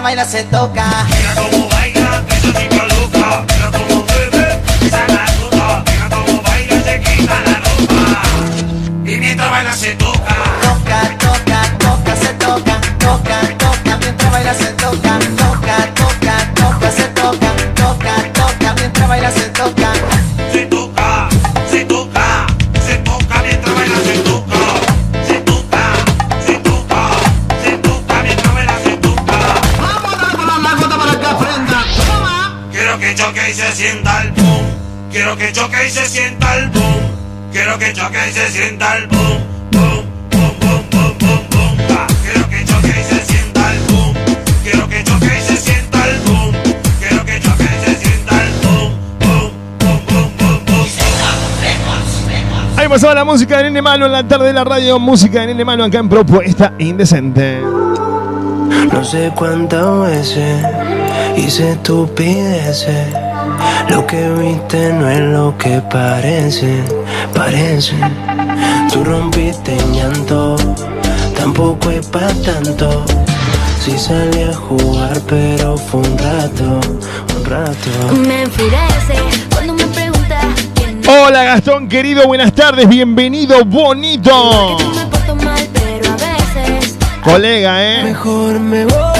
baila 0.00 0.24
se 0.24 0.44
toca. 0.44 0.84
Sienta 38.60 38.96
el 38.98 39.06
boom. 39.06 39.38
Boom, 39.72 40.04
boom, 40.30 40.52
boom, 40.60 40.82
boom, 40.90 41.12
boom, 41.18 41.40
boom. 41.50 41.78
Ah, 41.96 42.06
Quiero 42.22 42.48
que 42.50 42.64
choque 42.64 42.94
y 43.00 43.04
se 43.14 43.24
sienta 43.24 43.72
el 43.72 43.80
boom. 43.88 44.14
Quiero 44.62 44.88
que 44.88 45.02
choque 45.02 45.32
y 45.38 45.40
se 45.40 45.56
sienta 45.56 45.98
el 46.06 46.20
boom. 46.20 46.52
Quiero 47.00 47.24
que 47.24 47.40
choque 47.40 47.64
y 47.64 47.84
se 47.84 47.94
sienta 47.96 48.34
el 48.44 48.52
boom. 48.62 48.92
Boom, 49.20 49.50
boom, 49.78 50.00
boom, 50.08 50.30
boom, 50.36 50.60
boom. 50.66 50.86
Ahí 52.76 52.88
pasaba 52.88 53.14
la 53.14 53.24
música 53.24 53.56
de 53.56 53.64
Nene 53.64 53.80
Malo 53.80 54.06
en 54.06 54.12
la 54.12 54.28
tarde 54.28 54.48
de 54.48 54.52
la 54.52 54.64
radio. 54.64 54.98
Música 54.98 55.40
de 55.40 55.46
Nene 55.48 55.64
Malo 55.64 55.84
acá 55.84 55.98
en 55.98 56.08
Propuesta 56.10 56.74
Indecente. 56.78 57.60
No 58.92 59.04
sé 59.04 59.32
cuántas 59.34 60.02
veces 60.02 60.66
hice 61.36 61.72
estupideces. 61.72 63.14
Lo 63.88 64.06
que 64.06 64.28
viste 64.30 64.92
no 64.92 65.08
es 65.08 65.20
lo 65.20 65.56
que 65.58 65.80
parece, 65.90 66.84
parece. 67.34 67.94
Tú 68.92 69.04
rompiste 69.04 69.76
en 69.76 69.94
llanto, 69.94 70.56
tampoco 71.36 71.90
es 71.90 72.06
pa' 72.06 72.28
tanto. 72.44 73.04
Sí 73.84 73.98
salí 73.98 74.42
a 74.42 74.54
jugar, 74.54 75.20
pero 75.26 75.76
fue 75.76 76.00
un 76.00 76.18
rato, 76.18 76.80
un 77.36 77.44
rato. 77.44 78.14
Me 78.26 78.42
enfurece 78.42 79.14
cuando 79.52 79.74
me 79.74 79.84
preguntas 79.86 80.44
quién 80.74 81.00
Hola 81.08 81.44
Gastón, 81.44 81.88
querido, 81.88 82.26
buenas 82.26 82.52
tardes, 82.52 82.88
bienvenido, 82.88 83.64
bonito. 83.64 84.76
mal, 85.42 85.68
pero 85.72 86.10
a 86.10 86.16
veces 86.16 86.98
Colega, 87.24 87.82
¿eh? 87.82 88.04
Mejor 88.04 88.60
me 88.60 88.84
voy. 88.84 89.19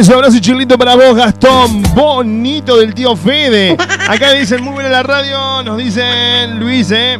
Beso, 0.00 0.14
abrazo 0.14 0.38
y 0.38 0.40
chilito 0.40 0.78
para 0.78 0.94
vos, 0.94 1.14
Gastón. 1.14 1.82
Bonito 1.94 2.78
del 2.78 2.94
tío 2.94 3.14
Fede. 3.14 3.76
Acá 4.08 4.32
dicen 4.32 4.64
muy 4.64 4.72
buena 4.72 4.88
la 4.88 5.02
radio. 5.02 5.62
Nos 5.62 5.76
dicen 5.76 6.58
Luis, 6.58 6.90
¿eh? 6.90 7.18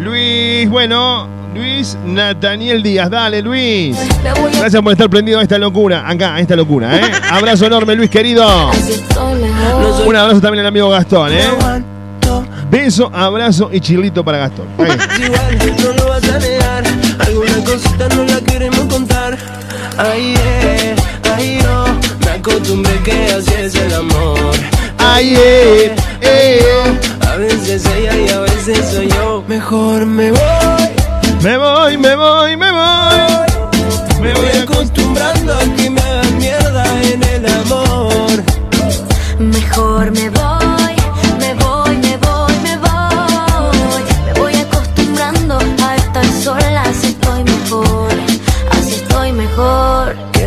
Luis, 0.00 0.68
bueno, 0.68 1.28
Luis 1.54 1.96
Nataniel 2.04 2.82
Díaz. 2.82 3.10
Dale, 3.10 3.42
Luis. 3.42 3.96
Gracias 4.58 4.82
por 4.82 4.90
estar 4.90 5.08
prendido 5.08 5.38
a 5.38 5.42
esta 5.44 5.56
locura. 5.56 6.02
Acá, 6.04 6.34
a 6.34 6.40
esta 6.40 6.56
locura, 6.56 6.96
¿eh? 6.96 7.02
Abrazo 7.30 7.66
enorme, 7.66 7.94
Luis, 7.94 8.10
querido. 8.10 8.72
Un 10.04 10.16
abrazo 10.16 10.40
también 10.40 10.62
al 10.62 10.66
amigo 10.66 10.90
Gastón, 10.90 11.30
¿eh? 11.32 11.44
Beso, 12.68 13.08
abrazo 13.14 13.70
y 13.72 13.78
chilito 13.78 14.24
para 14.24 14.38
Gastón. 14.38 14.66
Alguna 17.20 17.64
cosita 17.64 18.08
no 18.16 18.24
la 18.24 18.40
queremos 18.40 18.80
contar. 18.92 19.38
Ay, 19.96 20.34
eh, 20.36 20.96
ay, 21.36 21.60
acostumbré 22.36 22.94
que 23.02 23.32
así 23.32 23.52
es 23.54 23.74
el 23.74 23.94
amor. 23.94 24.54
Ay, 24.98 25.34
eh, 25.36 25.94
eh. 26.20 26.98
A 27.28 27.36
veces 27.36 27.84
ella 27.86 28.16
y 28.16 28.28
a 28.28 28.40
veces 28.40 28.78
soy 28.92 29.08
yo. 29.08 29.44
Mejor 29.48 30.06
me 30.06 30.30
voy, 30.30 30.88
Me 31.42 31.56
voy, 31.56 31.96
me 31.98 32.14
voy, 32.16 32.56
me 32.56 32.72
voy. 32.72 34.20
me 34.20 34.32
voy 34.34 34.48
acostumbrando 34.62 35.54
a 35.54 35.64
que 35.76 35.90
me 35.90 36.00
hagan 36.00 36.38
mierda 36.38 37.02
en 37.02 37.22
el 37.22 37.46
amor. 37.46 38.44
Mejor 39.38 40.10
me 40.12 40.30
voy, 40.30 40.35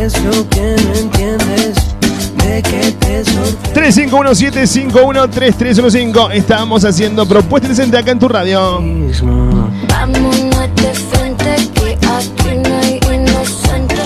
¿Qué 0.00 0.06
es 0.06 0.24
lo 0.24 0.48
que 0.48 0.76
no 0.82 0.94
entiendes? 0.94 1.74
De 2.36 2.62
que 2.62 2.92
te 2.92 3.24
sorprende. 3.24 3.74
3517513315. 3.74 6.32
Estamos 6.34 6.84
haciendo 6.84 7.26
propuesta 7.26 7.66
presente 7.68 7.98
acá 7.98 8.10
en 8.12 8.18
tu 8.18 8.28
radio. 8.28 8.80
Vámonos 9.88 10.74
de 10.76 10.94
frente 11.10 11.56
que 11.74 11.98
aquí 12.06 12.56
no 12.62 12.78
hay 12.78 13.00
inocente. 13.14 14.02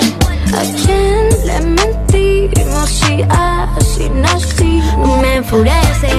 ¿A 0.52 0.62
quién 0.85 1.28
le 1.46 1.61
mentimos 1.61 2.90
si 2.90 3.22
así 3.28 4.09
nací? 4.11 4.83
Me 5.20 5.37
enfurece 5.37 6.11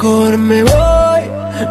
Mejor 0.00 0.38
me 0.38 0.62
voy, 0.62 1.22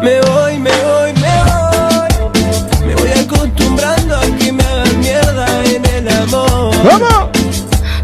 me 0.02 0.20
voy, 0.20 0.58
me 0.58 0.70
voy, 0.70 1.12
me 1.14 1.32
voy. 1.48 2.86
Me 2.86 2.94
voy 2.94 3.10
acostumbrando 3.24 4.16
a 4.16 4.20
que 4.20 4.52
me 4.52 4.62
hagan 4.64 5.00
mierda 5.00 5.64
en 5.64 5.86
el 5.86 6.08
amor. 6.10 6.74
¿Cómo? 6.82 7.30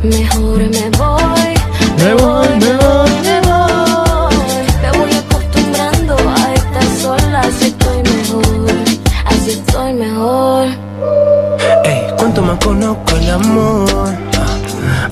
Mejor 0.02 0.60
me 0.60 0.88
voy, 0.96 1.54
me 1.98 2.14
voy, 2.14 2.48
me 2.58 2.72
voy, 2.72 3.10
me 3.22 3.40
voy. 3.42 4.34
Me 4.80 4.98
voy 4.98 5.12
acostumbrando 5.12 6.16
a 6.16 6.54
estar 6.54 6.84
sola, 7.02 7.40
así 7.40 7.66
estoy 7.66 8.02
mejor, 8.02 8.74
así 9.26 9.50
estoy 9.50 9.92
mejor. 9.92 10.68
Ey, 11.84 12.06
cuánto 12.16 12.40
más 12.40 12.58
conozco 12.64 13.14
el 13.16 13.30
amor. 13.30 14.14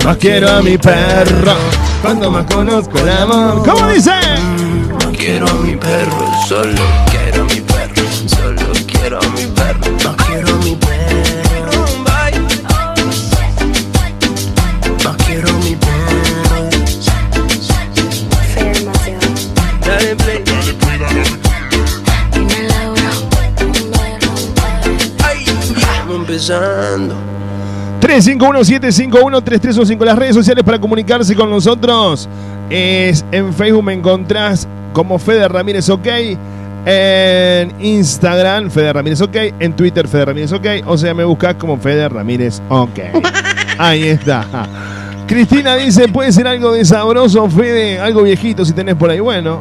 Más 0.03 0.17
quiero 0.17 0.49
a 0.49 0.61
mi 0.63 0.75
perro. 0.75 1.53
Cuando 2.01 2.31
más 2.31 2.45
conozco 2.51 2.97
el 2.97 3.09
amor. 3.09 3.63
¿Cómo 3.63 3.87
dice? 3.89 4.11
quiero 5.23 5.47
a 5.47 5.53
mi 5.53 5.77
perro, 5.77 6.27
solo 6.49 6.81
quiero 7.09 7.43
a 7.43 7.45
mi 7.45 7.61
perro, 7.61 8.03
solo 8.27 8.73
quiero 8.85 9.19
a 9.19 9.21
mi 9.29 9.45
perro, 9.45 9.91
no 10.03 10.15
quiero 10.17 10.49
a 10.49 10.57
mi 10.57 10.75
perro. 10.75 10.91
No 15.01 15.15
quiero 15.25 15.53
mi 15.59 15.77
perro. 15.77 16.67
Mateo. 18.85 19.17
Dale 19.85 20.15
play, 20.17 20.43
dale 20.43 20.73
play. 20.73 20.99
Ay, 25.23 25.45
ya, 25.45 25.53
empezando. 26.13 27.15
351-751-3315. 28.01 30.03
Las 30.03 30.17
redes 30.17 30.35
sociales 30.35 30.65
para 30.65 30.81
comunicarse 30.81 31.33
con 31.33 31.49
nosotros 31.49 32.27
es 32.69 33.23
en 33.31 33.53
Facebook 33.53 33.85
me 33.85 33.93
encontrás 33.93 34.67
como 34.93 35.19
Fede 35.19 35.47
Ramírez 35.47 35.89
OK. 35.89 36.07
En 36.85 37.73
Instagram, 37.79 38.69
Fede 38.69 38.93
Ramírez 38.93 39.21
OK. 39.21 39.35
En 39.59 39.73
Twitter, 39.73 40.07
Fede 40.07 40.25
Ramírez 40.25 40.53
OK. 40.53 40.65
O 40.85 40.97
sea, 40.97 41.13
me 41.13 41.23
buscas 41.23 41.55
como 41.55 41.77
Fede 41.77 42.07
Ramírez 42.07 42.61
OK. 42.69 42.99
Ahí 43.77 44.03
está. 44.03 44.45
Cristina 45.27 45.75
dice, 45.75 46.07
puede 46.07 46.31
ser 46.31 46.47
algo 46.47 46.71
de 46.73 46.85
sabroso, 46.85 47.49
Fede, 47.49 47.99
algo 47.99 48.23
viejito 48.23 48.63
si 48.65 48.73
tenés 48.73 48.95
por 48.95 49.09
ahí. 49.09 49.19
Bueno, 49.19 49.59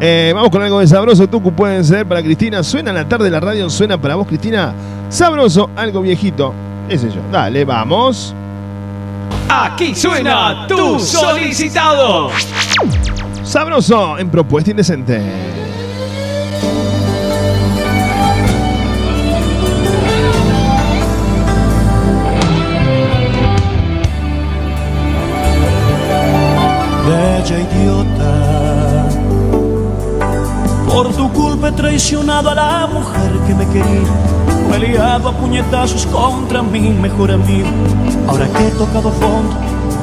eh, 0.00 0.32
vamos 0.34 0.50
con 0.50 0.62
algo 0.62 0.80
de 0.80 0.86
sabroso, 0.86 1.28
Tucu, 1.28 1.52
pueden 1.52 1.84
ser 1.84 2.06
para 2.06 2.22
Cristina. 2.22 2.62
Suena 2.62 2.90
en 2.90 2.96
la 2.96 3.08
tarde 3.08 3.28
la 3.28 3.40
radio, 3.40 3.68
suena 3.68 4.00
para 4.00 4.14
vos, 4.14 4.26
Cristina. 4.26 4.72
Sabroso, 5.08 5.70
algo 5.76 6.00
viejito. 6.00 6.54
Ese 6.88 7.10
yo. 7.10 7.20
Dale, 7.30 7.64
vamos. 7.64 8.34
Aquí 9.48 9.94
suena 9.94 10.66
tu 10.66 10.98
solicitado. 10.98 12.30
Sabroso 13.52 14.16
en 14.16 14.30
propuesta 14.30 14.70
indecente. 14.70 15.20
Bella 27.06 27.58
idiota, 27.60 29.08
por 30.88 31.14
tu 31.14 31.30
culpa 31.34 31.68
he 31.68 31.72
traicionado 31.72 32.48
a 32.48 32.54
la 32.54 32.86
mujer 32.86 33.32
que 33.46 33.54
me 33.54 33.66
quería. 33.66 33.84
Me 34.70 34.76
he 34.76 34.88
liado 34.88 35.28
a 35.28 35.32
puñetazos 35.32 36.06
contra 36.06 36.62
mi 36.62 36.88
mejor 36.88 37.30
amigo. 37.30 37.68
Ahora 38.28 38.48
que 38.48 38.68
he 38.68 38.70
tocado 38.70 39.10
fondo, 39.10 39.54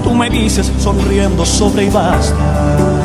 tú 0.04 0.14
me 0.14 0.30
dices 0.30 0.72
sonriendo 0.78 1.44
sobre 1.48 1.86
y 1.86 1.90
basta. 1.90 2.99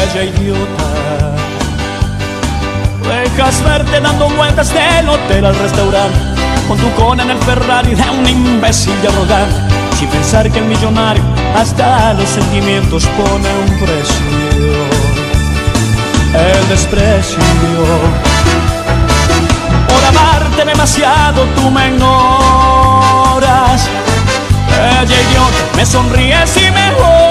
Bella 0.00 0.24
idiota, 0.24 0.84
dejas 3.06 3.62
verte 3.62 4.00
dando 4.00 4.30
vueltas 4.30 4.72
del 4.72 5.06
hotel 5.06 5.44
al 5.44 5.54
restaurante. 5.54 6.18
Con 6.66 6.78
tu 6.78 6.90
cona 6.94 7.22
en 7.24 7.30
el 7.32 7.38
Ferrari 7.40 7.94
de 7.94 8.08
un 8.08 8.26
imbécil 8.26 8.94
y 9.02 9.06
arrogante. 9.06 9.74
Sin 9.98 10.08
pensar 10.08 10.50
que 10.50 10.58
el 10.58 10.64
millonario 10.64 11.22
hasta 11.54 12.14
los 12.14 12.30
sentimientos 12.30 13.06
pone 13.08 13.48
un 13.66 13.78
precio. 13.78 14.26
El 16.32 16.68
desprecio. 16.70 17.38
Por 19.86 20.04
amarte 20.06 20.64
demasiado 20.64 21.44
tú 21.56 21.70
me 21.70 21.88
ignoras. 21.88 23.86
Ella 24.78 25.04
idiota, 25.04 25.76
me 25.76 25.84
sonríes 25.84 26.56
y 26.56 26.70
me 26.70 26.90
odias. 26.92 27.29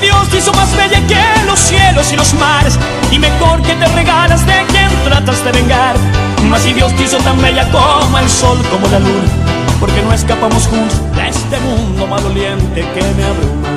Dios 0.00 0.28
te 0.28 0.38
hizo 0.38 0.52
más 0.54 0.74
bella 0.76 1.00
que 1.06 1.46
los 1.46 1.58
cielos 1.58 2.12
y 2.12 2.16
los 2.16 2.32
mares, 2.34 2.78
y 3.10 3.18
mejor 3.18 3.60
que 3.62 3.74
te 3.74 3.86
regalas 3.86 4.44
de 4.46 4.64
quien 4.68 4.88
tratas 5.04 5.44
de 5.44 5.52
vengar. 5.52 5.96
Mas 6.48 6.62
si 6.62 6.72
Dios 6.72 6.94
te 6.96 7.04
hizo 7.04 7.18
tan 7.18 7.40
bella 7.40 7.68
como 7.70 8.18
el 8.18 8.28
sol, 8.28 8.58
como 8.70 8.88
la 8.88 8.98
luna, 8.98 9.28
porque 9.78 10.00
no 10.02 10.12
escapamos 10.12 10.66
juntos 10.66 11.00
de 11.14 11.28
este 11.28 11.58
mundo 11.60 12.06
maloliente 12.06 12.80
que 12.80 13.02
me 13.16 13.24
abruma. 13.24 13.68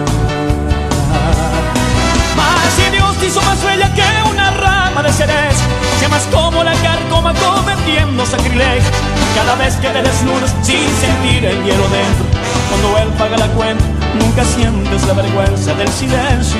Mas 2.35 2.73
si 2.75 2.89
Dios 2.91 3.17
te 3.17 3.27
hizo 3.27 3.41
más 3.41 3.63
bella 3.63 3.93
que 3.93 4.03
una 4.29 4.51
rama 4.51 5.03
de 5.03 5.11
cereza, 5.11 5.65
que 5.99 6.07
más 6.07 6.23
como 6.31 6.63
la 6.63 6.73
carcoma 6.75 7.33
cometiendo 7.33 8.25
sacrilegio. 8.25 8.91
Cada 9.35 9.55
vez 9.55 9.75
que 9.75 9.89
te 9.89 10.01
desnudas 10.01 10.53
sin 10.61 10.87
sentir 10.99 11.45
el 11.45 11.63
hielo 11.63 11.87
dentro, 11.89 12.25
cuando 12.69 12.97
él 12.99 13.07
paga 13.17 13.37
la 13.37 13.47
cuenta, 13.47 13.83
nunca 14.15 14.43
sientes 14.43 15.05
la 15.07 15.13
vergüenza 15.13 15.73
del 15.73 15.89
silencio. 15.89 16.59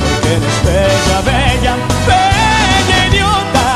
Porque 0.00 0.28
eres 0.36 0.64
bella, 0.64 1.20
bella, 1.24 1.74
bella 2.06 3.06
idiota, 3.08 3.66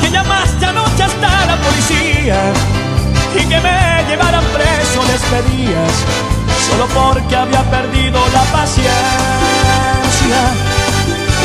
que 0.00 0.10
llamaste 0.10 0.66
anoche 0.66 1.02
hasta 1.02 1.46
la 1.46 1.56
policía 1.56 2.52
y 3.34 3.44
que 3.44 3.60
me 3.60 4.04
llevaran 4.08 4.44
preso 4.52 5.02
les 5.10 5.22
pedías 5.22 5.92
solo 6.68 6.86
porque 6.88 7.36
había 7.36 7.62
perdido 7.70 8.20
la 8.32 8.42
paciencia, 8.52 8.92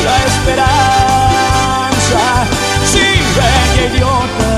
la 0.04 0.16
esperanza. 0.30 2.22
Sí, 2.92 3.08
bella 3.36 3.82
idiota, 3.94 4.52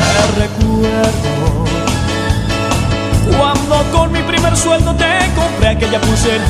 te 0.00 0.40
recuerdo 0.40 1.47
cuando 3.36 3.82
con 3.92 4.12
mi 4.12 4.22
primer 4.22 4.56
sueldo 4.56 4.94
te 4.94 5.30
compré 5.36 5.68
aquella 5.68 6.00
pulsera. 6.00 6.44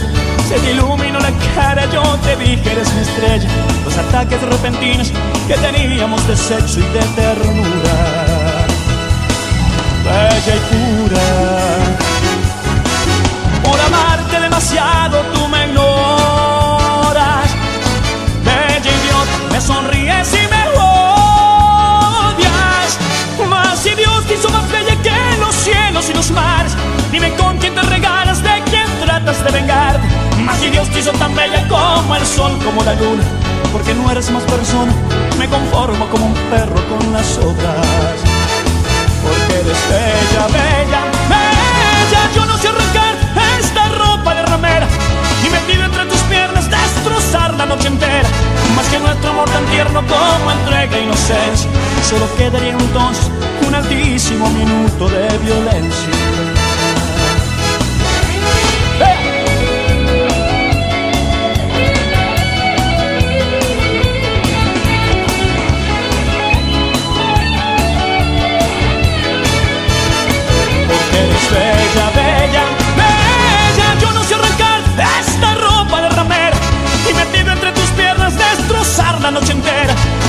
Se 0.49 0.59
te 0.59 0.73
iluminó 0.73 1.19
la 1.19 1.31
cara, 1.55 1.85
yo 1.93 2.03
te 2.25 2.37
dije 2.37 2.73
eres 2.73 2.93
mi 2.95 3.01
estrella. 3.03 3.49
Los 3.85 3.97
ataques 3.97 4.41
repentinos 4.43 5.13
que 5.47 5.55
teníamos 5.55 6.27
de 6.27 6.37
sexo 6.37 6.81
y 6.81 6.83
de 6.83 7.01
ternura 7.17 8.69
bella 10.09 10.55
y 10.57 10.61
pura. 10.71 11.29
Por 13.63 13.81
amarte 13.81 14.41
demasiado 14.41 15.21
tú 15.35 15.48
tratas 29.29 29.45
de 29.45 29.51
vengar. 29.51 30.01
Mas 30.45 30.59
si 30.59 30.71
Dios 30.71 30.89
te 30.91 31.01
hizo 31.01 31.13
tan 31.13 31.35
bella 31.35 31.67
como 31.69 32.17
el 32.17 32.25
sol, 32.25 32.53
como 32.65 32.83
la 32.83 32.95
luna, 32.95 33.23
porque 33.73 33.95
no 33.95 34.11
eres 34.11 34.31
más 34.31 34.43
persona, 34.45 34.93
me 35.39 35.47
conformo 35.49 36.09
como 36.09 36.27
un 36.27 36.35
perro 36.51 36.81
con 36.89 37.13
las 37.13 37.37
obras 37.39 38.19
porque 39.23 39.55
eres 39.55 39.81
bella, 39.91 40.47
bella, 40.47 41.01
bella. 41.29 42.21
Yo 42.35 42.47
no 42.47 42.57
sé 42.57 42.69
arrancar 42.69 43.15
esta 43.59 43.89
ropa 43.89 44.35
de 44.35 44.43
ramera 44.43 44.87
y 45.45 45.51
metido 45.51 45.85
entre 45.85 46.05
tus 46.07 46.21
piernas 46.23 46.71
destrozar 46.71 47.55
la 47.55 47.67
noche 47.67 47.89
entera. 47.89 48.29
Más 48.77 48.87
que 48.87 48.99
nuestro 48.99 49.31
amor 49.31 49.51
tan 49.51 49.65
tierno 49.67 50.03
como 50.07 50.53
entrega 50.53 50.99
inocencia, 50.99 51.71
solo 52.09 52.27
quedaría 52.37 52.73
entonces 52.73 53.31
un 53.67 53.75
altísimo 53.75 54.49
minuto 54.51 55.09
de 55.09 55.27
violencia. 55.39 56.38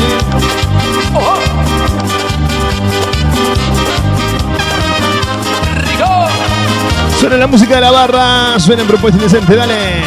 Suena 7.22 7.36
la 7.36 7.46
música 7.46 7.76
de 7.76 7.82
la 7.82 7.92
barra, 7.92 8.58
suena 8.58 8.82
en 8.82 8.88
propuesta 8.88 9.16
indecente, 9.16 9.54
dale. 9.54 10.02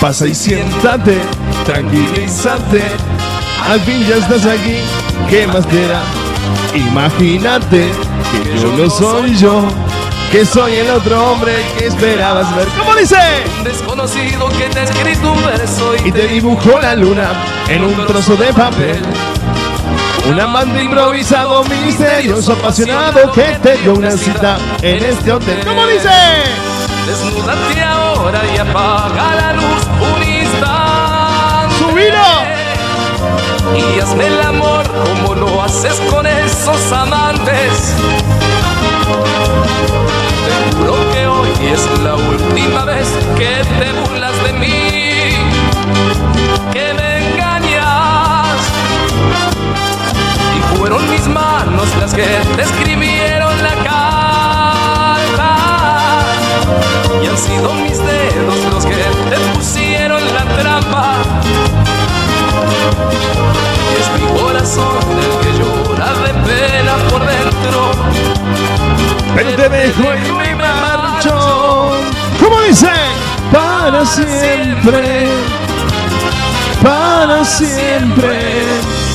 Pasa 0.00 0.26
y 0.26 0.34
siéntate, 0.34 1.20
tranquilízate. 1.64 2.82
Al 3.64 3.78
fin 3.82 4.04
ya 4.04 4.16
estás 4.16 4.44
aquí, 4.44 4.78
¿qué 5.30 5.46
más 5.46 5.64
te 5.68 5.86
da? 5.86 6.02
Imagínate 6.74 7.92
que 8.32 8.60
yo 8.60 8.72
no 8.76 8.90
soy 8.90 9.36
yo, 9.36 9.68
que 10.32 10.44
soy 10.44 10.74
el 10.74 10.90
otro 10.90 11.30
hombre 11.30 11.54
que 11.78 11.86
esperabas 11.86 12.56
ver. 12.56 12.66
¿Cómo 12.76 12.96
dice? 12.96 13.16
Un 13.58 13.62
desconocido 13.62 14.48
que 14.48 14.64
te 14.70 14.80
ha 14.80 14.82
escrito 14.82 15.32
un 15.32 15.44
verso 15.46 15.94
Y 16.04 16.10
te 16.10 16.26
dibujó 16.26 16.80
la 16.80 16.96
luna 16.96 17.30
en 17.68 17.84
un 17.84 17.94
trozo 18.04 18.34
de 18.34 18.52
papel. 18.52 19.00
Un 20.28 20.38
amante 20.38 20.84
improvisado, 20.84 21.64
misterioso, 21.64 22.52
apasionado 22.52 23.32
que 23.32 23.56
te 23.62 23.78
dio 23.78 23.94
una 23.94 24.10
cita 24.10 24.58
en 24.82 25.02
este 25.02 25.32
hotel. 25.32 25.64
¿Cómo 25.66 25.86
dice? 25.86 26.10
Desnúdate 27.06 27.82
ahora 27.82 28.42
y 28.54 28.58
apaga 28.58 29.34
la 29.36 29.52
luz 29.54 29.86
un 30.00 30.22
instante. 30.22 31.74
¡Subilo! 31.78 32.28
Y 33.74 34.00
hazme 34.00 34.26
el 34.26 34.40
amor 34.42 34.84
como 34.86 35.34
lo 35.34 35.62
haces 35.62 35.94
con 36.10 36.26
esos 36.26 36.92
amantes. 36.92 37.94
Te 40.44 40.76
juro 40.76 40.94
que 41.12 41.26
hoy 41.26 41.50
es 41.72 42.00
la 42.02 42.14
última 42.16 42.84
vez 42.84 43.08
que 43.38 43.62
te 43.78 43.92
burlas 43.92 44.42
de 44.44 44.52
mí, 44.52 45.32
fueron 50.88 51.10
mis 51.10 51.28
manos 51.28 51.86
las 52.00 52.14
que 52.14 52.24
te 52.56 52.62
escribieron 52.62 53.62
la 53.62 53.74
carta. 53.84 55.50
Y 57.22 57.26
han 57.26 57.36
sido 57.36 57.74
mis 57.74 57.98
dedos 57.98 58.56
los 58.72 58.86
que 58.86 58.96
te 58.96 59.36
pusieron 59.52 60.22
la 60.32 60.44
trampa. 60.56 61.16
Y 63.90 63.94
es 64.00 64.08
mi 64.18 64.26
corazón 64.40 65.04
el 65.24 65.32
que 65.42 65.52
llora 65.58 66.10
de 66.24 66.32
pena 66.48 66.94
por 67.10 67.20
dentro. 67.26 67.78
Pero 69.34 69.50
te 69.56 69.68
dejo 69.68 70.02
y 70.02 70.54
me 70.54 70.54
marcho. 70.56 71.90
¿Cómo 72.40 72.60
dice? 72.62 72.92
Para 73.52 74.06
siempre. 74.06 75.28
Para 76.82 77.44
siempre. 77.44 79.07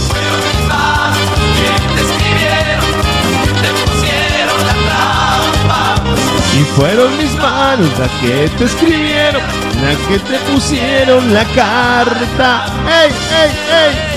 Y 6.56 6.64
fueron 6.76 7.18
mis 7.18 7.34
manos 7.36 7.90
las 7.98 8.12
que 8.22 8.50
te 8.58 8.66
escribieron, 8.66 9.42
las 9.82 9.98
que 10.08 10.20
te 10.20 10.38
pusieron 10.52 11.34
la 11.34 11.44
carta. 11.46 12.66
¡Ey, 12.88 13.12
ey, 13.42 13.52
ey! 13.72 14.14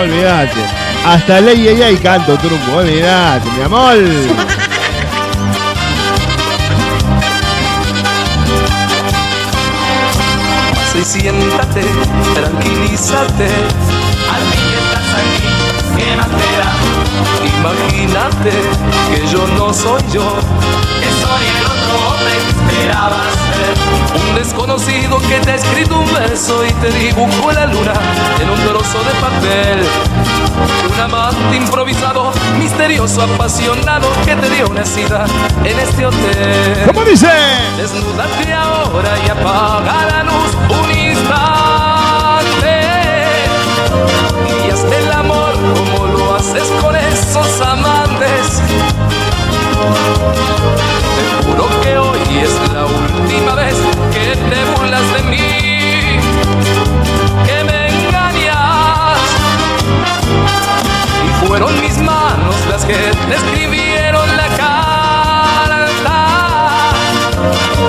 Olvídate. 0.00 0.60
Hasta 1.06 1.40
ley 1.40 1.68
ella 1.68 1.90
y 1.90 1.96
canto 1.98 2.36
trunco. 2.36 2.76
Olvídate, 2.76 3.48
mi 3.56 3.62
amor. 3.62 3.96
Y 10.94 11.04
siéntate, 11.04 11.82
tranquilízate. 12.34 13.48
Al 14.30 14.42
estás 14.52 15.08
aquí. 15.16 15.48
Imagínate 17.58 18.50
que 19.10 19.26
yo 19.28 19.46
no 19.56 19.72
soy 19.72 20.02
yo, 20.12 20.34
que 21.00 21.10
soy 21.22 21.44
el 21.56 21.64
otro 21.64 21.94
hombre 22.08 22.32
que 22.44 22.72
esperabas 22.72 23.32
ser. 23.32 24.28
Un 24.28 24.34
desconocido 24.34 25.18
que 25.20 25.38
te 25.40 25.52
ha 25.52 25.54
escrito 25.54 25.98
un 25.98 26.12
verso 26.12 26.64
y 26.64 26.72
te 26.74 26.90
dibujó 26.90 27.52
la 27.52 27.66
luna 27.66 27.92
en 28.40 28.50
un 28.50 28.58
trozo 28.66 28.98
de 29.04 29.12
papel. 29.20 29.86
Un 30.92 31.00
amante 31.00 31.56
improvisado, 31.56 32.32
misterioso, 32.58 33.22
apasionado 33.22 34.08
que 34.24 34.36
te 34.36 34.50
dio 34.50 34.68
una 34.68 34.84
cita 34.84 35.24
en 35.64 35.78
este 35.78 36.06
hotel. 36.06 36.86
¿Cómo 36.86 37.04
dice? 37.04 37.28
Desnúdate 37.76 38.52
ahora 38.52 39.18
y 39.24 39.28
apaga 39.28 40.06
la 40.06 40.22
luz 40.24 40.56
un 40.68 40.90
instante. 40.90 41.51
Con 46.60 46.94
esos 46.94 47.60
amantes. 47.62 48.60
Te 51.16 51.46
juro 51.46 51.66
que 51.80 51.96
hoy 51.96 52.38
es 52.42 52.72
la 52.72 52.84
última 52.84 53.54
vez 53.54 53.74
que 54.12 54.36
te 54.36 54.64
burlas 54.76 55.12
de 55.14 55.22
mí. 55.30 56.18
Que 57.46 57.64
me 57.64 57.88
engañas. 57.88 59.18
Y 61.24 61.46
fueron 61.46 61.80
mis 61.80 61.96
manos 61.98 62.54
las 62.68 62.84
que 62.84 62.96
te 62.96 63.34
escribieron 63.34 64.36
la 64.36 64.48
carta. 64.48 66.18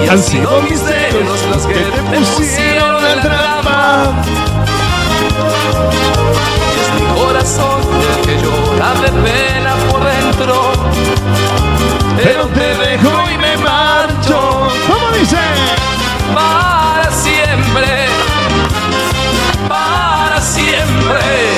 Y 0.06 0.08
han 0.08 0.23
sido 0.23 0.62
mis 0.62 0.86
dedos 0.86 1.43
los 1.52 1.65
que 1.65 1.73
te 1.73 2.19
pusieron 2.38 3.04
la 3.04 3.21
trampa. 3.21 4.23
Corazón 7.33 7.81
que 8.23 8.37
llora 8.37 8.93
de 9.01 9.11
pena 9.23 9.75
por 9.89 10.03
dentro. 10.05 10.71
Pero 12.15 12.45
te 12.49 12.75
dejo 12.77 13.11
y 13.33 13.37
me 13.39 13.57
marcho. 13.57 14.67
¿Cómo 14.87 15.09
dice? 15.17 15.39
Para 16.31 17.11
siempre. 17.11 18.07
Para 19.67 20.39
siempre. 20.41 21.52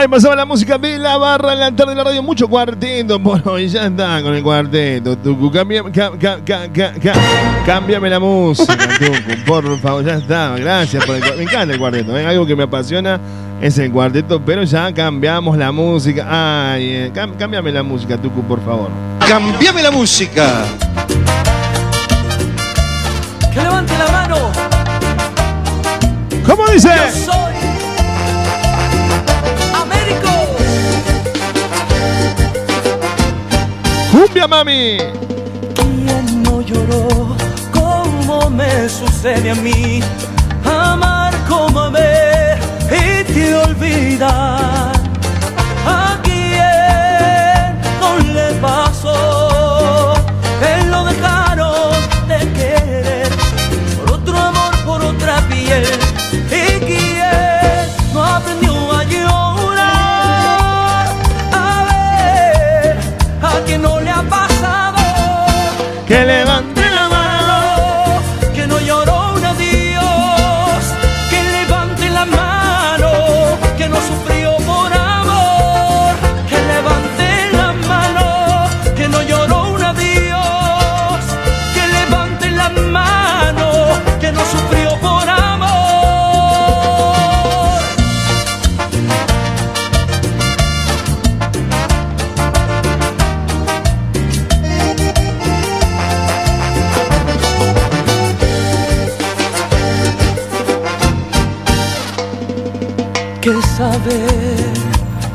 Ahí 0.00 0.08
pasaba 0.08 0.34
la 0.34 0.46
música 0.46 0.78
de 0.78 0.96
la 0.98 1.18
barra 1.18 1.52
en 1.52 1.60
la 1.60 1.72
tarde 1.72 1.90
de 1.90 1.96
la 1.96 2.04
radio. 2.04 2.22
Mucho 2.22 2.48
cuarteto 2.48 3.22
por 3.22 3.46
hoy. 3.46 3.68
Ya 3.68 3.84
está 3.86 4.22
con 4.22 4.34
el 4.34 4.42
cuarteto. 4.42 5.14
Tucu, 5.18 5.52
cámbiame, 5.52 5.92
ca- 5.92 6.12
ca- 6.18 6.38
ca- 6.42 6.68
ca- 6.72 6.92
ca- 6.94 7.12
cámbiame 7.66 8.08
la 8.08 8.18
música, 8.18 8.74
Tucu, 8.98 9.44
por 9.46 9.78
favor. 9.78 10.02
Ya 10.02 10.14
está. 10.14 10.56
Gracias 10.56 11.04
por 11.04 11.16
el 11.16 11.20
cuarteto. 11.20 11.36
Me 11.36 11.42
encanta 11.50 11.74
el 11.74 11.78
cuarteto. 11.78 12.16
¿eh? 12.18 12.26
Algo 12.26 12.46
que 12.46 12.56
me 12.56 12.62
apasiona 12.62 13.20
es 13.60 13.76
el 13.76 13.92
cuarteto, 13.92 14.40
pero 14.40 14.62
ya 14.62 14.90
cambiamos 14.94 15.58
la 15.58 15.70
música. 15.70 16.26
Ay, 16.72 16.84
eh, 16.88 17.12
cámbiame 17.38 17.70
la 17.70 17.82
música, 17.82 18.16
Tucu, 18.16 18.42
por 18.44 18.64
favor. 18.64 18.88
Cambiame 19.28 19.82
la 19.82 19.90
música. 19.90 20.64
Que 23.52 23.60
levante 23.60 23.92
la 23.98 24.10
mano. 24.10 24.36
¿Cómo 26.46 26.66
dice? 26.68 26.88
Yo 26.88 27.32
soy 27.32 27.39
¡Cumbia, 34.10 34.48
mami! 34.48 34.98
¿Quién 35.76 36.42
no 36.42 36.60
lloró 36.62 37.36
como 37.72 38.50
me 38.50 38.88
sucede 38.88 39.50
a 39.50 39.54
mí? 39.54 40.00
Amar 40.64 41.32
como 41.48 41.92
ver 41.92 42.58
y 42.90 43.24
te 43.32 43.54
olvidar. 43.54 44.92
¿A 45.86 46.18
quién 46.24 47.80
no 48.00 48.18
le 48.34 48.54
pasó? 48.60 49.29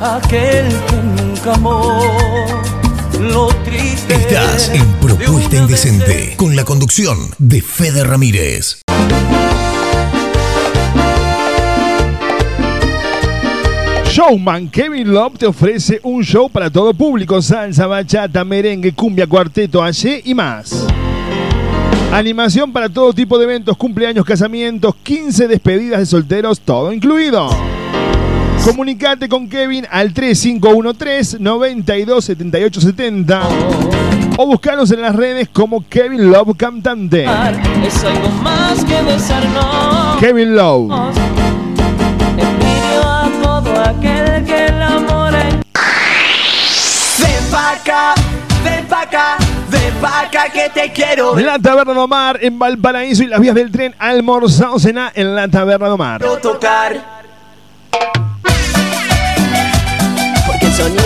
Aquel 0.01 0.67
que 0.87 0.95
nunca 1.23 1.53
amó. 1.53 1.99
Lo 3.19 3.47
triste 3.63 4.13
Estás 4.13 4.69
en 4.69 4.85
Propuesta 4.95 5.55
Indecente 5.55 6.33
con 6.37 6.55
la 6.55 6.65
conducción 6.65 7.17
de 7.37 7.61
Fede 7.61 8.03
Ramírez. 8.03 8.81
Showman 14.11 14.69
Kevin 14.69 15.13
Love 15.13 15.37
te 15.37 15.45
ofrece 15.45 15.99
un 16.03 16.23
show 16.23 16.49
para 16.49 16.69
todo 16.69 16.93
público, 16.93 17.41
salsa, 17.41 17.85
bachata, 17.85 18.45
merengue, 18.45 18.93
cumbia, 18.93 19.27
cuarteto, 19.27 19.83
allí 19.83 20.21
y 20.23 20.33
más. 20.33 20.85
Animación 22.13 22.71
para 22.71 22.87
todo 22.87 23.11
tipo 23.11 23.37
de 23.37 23.43
eventos, 23.43 23.75
cumpleaños, 23.75 24.23
casamientos, 24.23 24.95
15 25.03 25.49
despedidas 25.49 25.99
de 25.99 26.05
solteros, 26.05 26.61
todo 26.61 26.93
incluido. 26.93 27.49
Comunicate 28.65 29.29
con 29.29 29.47
Kevin 29.47 29.85
al 29.91 30.11
3513 30.11 31.37
927870 31.39 33.41
o 34.37 34.47
buscanos 34.47 34.89
en 34.91 35.01
las 35.01 35.15
redes 35.15 35.47
como 35.49 35.87
Kevin 35.87 36.31
Love 36.31 36.57
Cantante. 36.57 37.23
es 37.25 38.03
algo 38.03 38.27
más 38.41 38.83
que 38.83 38.99
besarnos. 39.03 40.17
Kevin 40.19 40.55
Love. 40.55 40.91
Envidio 42.37 43.03
a 43.03 43.29
todo 43.43 43.79
aquel 43.81 44.43
que 44.45 44.65
el 44.65 44.81
amor 44.81 45.33
en- 45.35 45.61
Ven 47.19 47.43
pa' 47.51 47.71
acá, 47.73 48.15
ven 48.63 48.85
pa' 48.87 49.01
acá, 49.03 49.37
ven 49.69 49.93
pa' 50.01 50.21
acá 50.21 50.49
que 50.51 50.69
te 50.73 50.91
quiero 50.91 51.37
La 51.39 51.59
Taberna 51.59 51.93
de 51.93 51.99
Omar 51.99 52.39
en 52.41 52.57
Valparaíso 52.57 53.21
y 53.23 53.27
las 53.27 53.39
vías 53.39 53.53
del 53.55 53.69
tren 53.71 53.93
almorzado 53.99 54.79
cena 54.79 55.11
en 55.13 55.35
la 55.35 55.47
Taberna 55.47 55.85
de 55.87 55.93
Omar. 55.93 56.21
tocar. 56.41 57.24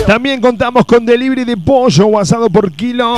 También 0.06 0.40
contamos 0.40 0.84
con 0.84 1.04
delivery 1.06 1.44
de 1.44 1.56
pollo 1.56 2.06
o 2.06 2.18
asado 2.18 2.50
por 2.50 2.72
kilo. 2.72 3.14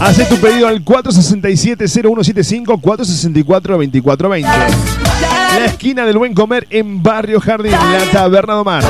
Hace 0.00 0.24
tu 0.24 0.36
pedido 0.38 0.66
al 0.66 0.84
467-0175 0.84 2.80
464-2420. 2.80 4.42
La 4.42 5.64
esquina 5.66 6.04
del 6.04 6.18
buen 6.18 6.34
comer 6.34 6.66
en 6.70 7.02
Barrio 7.02 7.40
Jardín, 7.40 7.72
la 7.72 8.04
Taberna 8.10 8.54
de 8.54 8.60
Omar. 8.60 8.82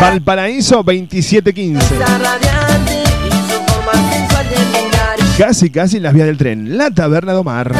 Valparaíso 0.00 0.82
2715. 0.82 1.98
radiante 1.98 3.02
y 3.26 3.30
su 3.30 3.62
forma 3.72 3.92
sensual 4.12 4.46
de 4.48 4.56
mirar. 4.82 5.16
Casi, 5.38 5.70
casi 5.70 5.96
en 5.98 6.02
las 6.02 6.12
vías 6.12 6.26
del 6.26 6.36
tren, 6.36 6.76
la 6.76 6.90
Taberna 6.90 7.32
de 7.32 7.38
Omar. 7.38 7.72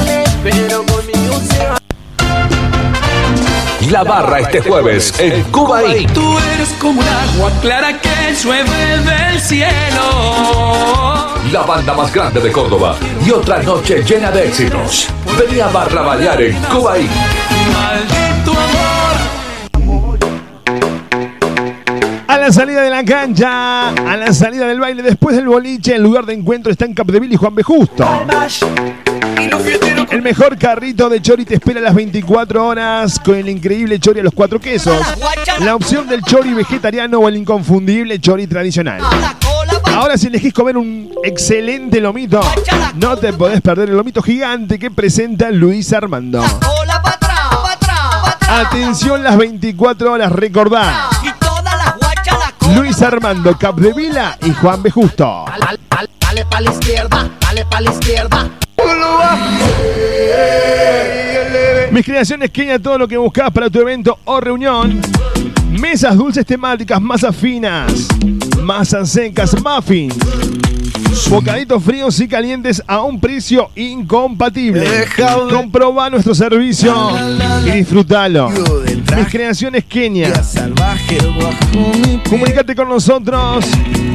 La 3.90 4.05
barra 4.05 4.40
este 4.40 4.61
jueves 4.61 5.12
en 5.18 5.42
Cuba 5.51 5.85
y 5.95 6.07
Tú 6.07 6.38
eres 6.55 6.68
como 6.79 7.01
un 7.01 7.07
agua 7.07 7.51
clara 7.61 8.01
que 8.01 8.35
llueve 8.42 8.99
del 8.99 9.40
cielo. 9.40 9.68
la 11.53 11.62
banda 11.62 11.92
más 11.95 12.12
grande 12.12 12.40
de 12.40 12.51
Córdoba 12.53 12.97
y 13.25 13.31
otra 13.31 13.62
noche 13.62 14.03
llena 14.03 14.31
de 14.31 14.49
éxitos. 14.49 15.09
Venía 15.38 15.66
a 15.66 15.73
barra 15.73 16.03
bailar 16.03 16.40
en 16.42 16.57
Cuba 16.64 16.99
y 16.99 17.09
Maldito 17.73 18.53
amor. 18.53 20.18
A 22.29 22.38
la 22.38 22.51
salida 22.53 22.83
de 22.83 22.90
la 22.90 23.05
cancha, 23.05 23.88
a 23.90 24.16
la 24.16 24.33
salida 24.33 24.66
del 24.66 24.81
baile, 24.81 25.03
después 25.03 25.37
del 25.37 25.47
boliche, 25.49 25.97
el 25.97 26.03
lugar 26.03 26.25
de 26.25 26.33
encuentro 26.35 26.73
está 26.73 26.87
en 26.87 26.95
Capdeville 26.95 27.35
y 27.35 27.37
Juan 27.37 27.55
B. 27.55 27.62
Justo. 27.62 28.07
El 30.12 30.20
mejor 30.20 30.59
carrito 30.59 31.09
de 31.09 31.22
chori 31.22 31.46
te 31.46 31.55
espera 31.55 31.81
las 31.81 31.94
24 31.94 32.66
horas 32.66 33.18
con 33.18 33.35
el 33.35 33.48
increíble 33.48 33.98
chori 33.98 34.20
a 34.20 34.22
los 34.22 34.35
cuatro 34.35 34.61
quesos. 34.61 34.94
La 35.61 35.75
opción 35.75 36.07
del 36.07 36.22
chori 36.22 36.53
vegetariano 36.53 37.18
o 37.18 37.29
el 37.29 37.37
inconfundible 37.37 38.20
chori 38.20 38.46
tradicional. 38.46 39.01
Ahora 39.87 40.18
si 40.18 40.27
elegís 40.27 40.53
comer 40.53 40.77
un 40.77 41.11
excelente 41.25 41.98
lomito, 41.98 42.42
no 42.96 43.16
te 43.16 43.33
podés 43.33 43.62
perder 43.62 43.88
el 43.88 43.96
lomito 43.96 44.20
gigante 44.20 44.79
que 44.79 44.90
presenta 44.90 45.51
Luis 45.51 45.94
Armando. 45.94 46.44
Atención 48.48 49.22
las 49.22 49.38
24 49.38 50.12
horas, 50.12 50.31
recordá. 50.31 51.09
Luis 52.77 53.01
Armando 53.03 53.57
Capdevila 53.59 54.38
y 54.42 54.53
Juan 54.53 54.83
B. 54.83 54.90
Justo. 54.90 55.44
Dale 55.48 56.44
pa' 56.46 56.61
la 56.61 56.70
izquierda, 56.70 57.31
dale 57.40 57.64
pa' 57.66 57.81
la 57.81 57.90
izquierda. 57.90 58.51
Mis 61.90 62.05
creaciones 62.05 62.51
Kenia, 62.51 62.79
todo 62.79 62.98
lo 62.98 63.09
que 63.09 63.18
buscas 63.18 63.51
para 63.51 63.68
tu 63.68 63.81
evento 63.81 64.18
o 64.25 64.40
reunión. 64.40 65.01
Mesas 65.70 66.16
dulces 66.16 66.46
temáticas, 66.46 67.01
masas 67.01 67.37
finas, 67.37 68.09
masas 68.62 69.11
secas, 69.11 69.55
muffins. 69.62 70.16
Bocaditos 71.29 71.83
fríos 71.83 72.18
y 72.20 72.29
calientes 72.29 72.83
a 72.87 73.03
un 73.03 73.20
precio 73.20 73.70
incompatible. 73.75 74.87
Comproba 75.51 76.09
nuestro 76.11 76.35
servicio 76.35 76.94
y 77.66 77.70
disfrútalo. 77.70 78.51
Mis 78.51 79.29
creaciones 79.29 79.85
Kenia. 79.85 80.33
Comunicate 82.29 82.75
con 82.75 82.88
nosotros 82.88 83.64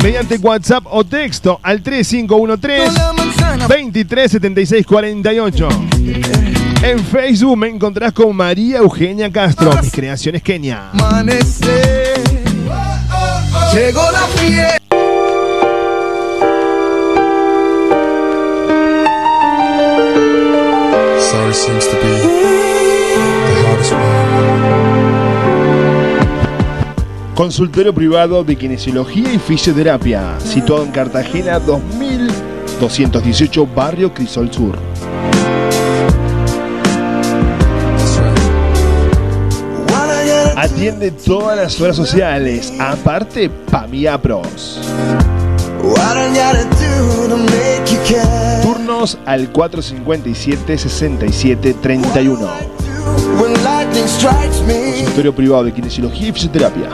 mediante 0.02 0.38
WhatsApp 0.38 0.86
o 0.90 1.04
texto 1.04 1.60
al 1.62 1.82
3513 1.82 2.92
237648. 3.68 5.70
En 6.84 7.04
Facebook 7.06 7.58
me 7.58 7.70
encontrás 7.70 8.14
con 8.14 8.36
María 8.36 8.80
Eugenia 8.80 9.32
Castro, 9.32 9.72
mis 9.82 9.92
creaciones 9.92 10.42
Kenia. 10.42 10.92
Llegó 13.74 14.12
la 14.12 14.28
fiesta. 14.36 14.87
Consultorio 27.36 27.94
privado 27.94 28.44
de 28.44 28.56
kinesiología 28.56 29.32
y 29.34 29.38
fisioterapia, 29.38 30.40
situado 30.40 30.86
en 30.86 30.92
Cartagena 30.92 31.60
2218, 31.60 33.68
barrio 33.68 34.14
Crisol 34.14 34.54
Sur. 34.54 34.78
Atiende 40.56 41.12
todas 41.12 41.58
las 41.58 41.82
horas 41.82 41.96
sociales, 41.96 42.74
aparte 42.80 43.50
Pamia 43.50 44.22
Pros. 44.22 44.80
Turnos 48.62 49.18
al 49.26 49.52
457-6731. 49.54 52.50
Consultorio 54.98 55.36
privado 55.36 55.64
de 55.66 55.74
kinesiología 55.74 56.28
y 56.28 56.32
fisioterapia. 56.32 56.90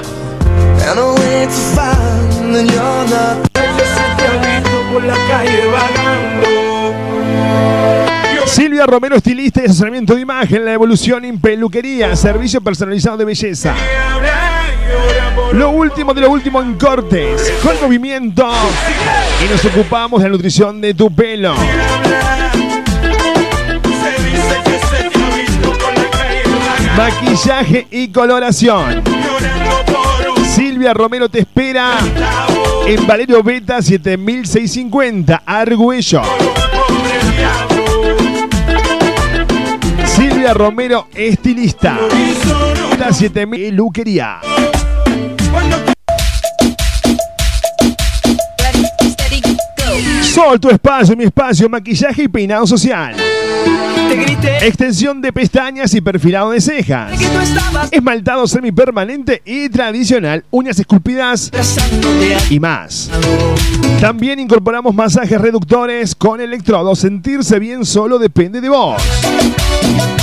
Silvia 8.46 8.86
Romero, 8.86 9.16
estilista 9.16 9.62
y 9.62 9.66
asesoramiento 9.66 10.14
de 10.14 10.22
imagen, 10.22 10.66
la 10.66 10.74
evolución 10.74 11.26
en 11.26 11.40
peluquería, 11.40 12.16
servicio 12.16 12.62
personalizado 12.62 13.18
de 13.18 13.26
belleza. 13.26 13.74
Lo 15.54 15.70
último 15.70 16.14
de 16.14 16.22
lo 16.22 16.32
último 16.32 16.62
en 16.62 16.76
cortes, 16.76 17.54
con 17.62 17.80
movimiento. 17.82 18.50
Y 19.44 19.52
nos 19.52 19.64
ocupamos 19.66 20.22
de 20.22 20.30
la 20.30 20.32
nutrición 20.32 20.82
de 20.82 20.94
tu 20.94 21.14
pelo. 21.14 21.54
Maquillaje 26.98 27.88
y 27.92 28.08
coloración. 28.10 29.04
Silvia 30.56 30.94
Romero 30.94 31.30
te 31.30 31.40
espera 31.40 31.98
en 32.86 33.08
Valerio 33.08 33.42
Beta 33.42 33.82
7650, 33.82 35.44
Argüello. 35.46 36.22
Silvia 40.06 40.54
Romero, 40.54 41.08
estilista. 41.16 41.98
La 43.00 43.12
7000 43.12 43.76
Luquería. 43.76 44.40
Sol, 50.22 50.60
tu 50.60 50.70
espacio, 50.70 51.16
mi 51.16 51.26
espacio, 51.26 51.70
maquillaje 51.70 52.24
y 52.24 52.28
peinado 52.28 52.66
social. 52.66 53.16
Extensión 54.62 55.22
de 55.22 55.34
pestañas 55.34 55.94
y 55.94 56.02
perfilado 56.02 56.52
de 56.52 56.62
cejas. 56.62 57.12
Esmaltado 57.92 58.48
semipermanente 58.48 59.42
y 59.46 59.70
tradicional, 59.70 60.44
uñas 60.52 60.80
esculpidas 60.80 61.52
y 62.50 62.60
más. 62.60 63.10
También 64.00 64.40
incorporamos 64.40 64.94
masajes 64.94 65.40
reductores 65.40 66.16
con 66.16 66.42
electrodos. 66.42 67.00
Sentirse 67.00 67.60
bien 67.60 67.86
solo 67.86 68.20
depende 68.20 68.62
de 68.62 68.70
vos. 68.70 69.02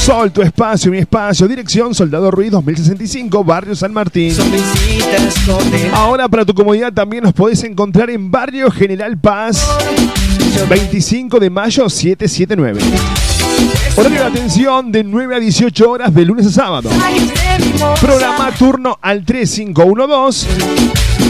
Sol, 0.01 0.31
tu 0.31 0.43
espacio, 0.43 0.91
mi 0.91 0.99
espacio. 0.99 1.49
Dirección 1.49 1.95
Soldado 1.95 2.31
Ruiz 2.31 2.51
2065, 2.51 3.45
Barrio 3.45 3.75
San 3.75 3.93
Martín. 3.93 4.35
Ahora 5.93 6.29
para 6.29 6.45
tu 6.45 6.55
comodidad 6.55 6.93
también 6.93 7.25
nos 7.25 7.33
podés 7.33 7.63
encontrar 7.65 8.11
en 8.11 8.31
Barrio 8.31 8.71
General 8.71 9.19
Paz 9.19 9.67
25 10.69 11.41
de 11.41 11.51
mayo 11.51 11.89
779. 11.89 12.81
Horario 14.01 14.21
de 14.21 14.27
atención 14.29 14.91
de 14.91 15.05
9 15.05 15.37
a 15.37 15.39
18 15.39 15.91
horas 15.91 16.15
de 16.15 16.25
lunes 16.25 16.47
a 16.47 16.51
sábado. 16.51 16.89
Programa 18.01 18.51
turno 18.59 18.99
al 19.03 19.27
3512 19.27 20.47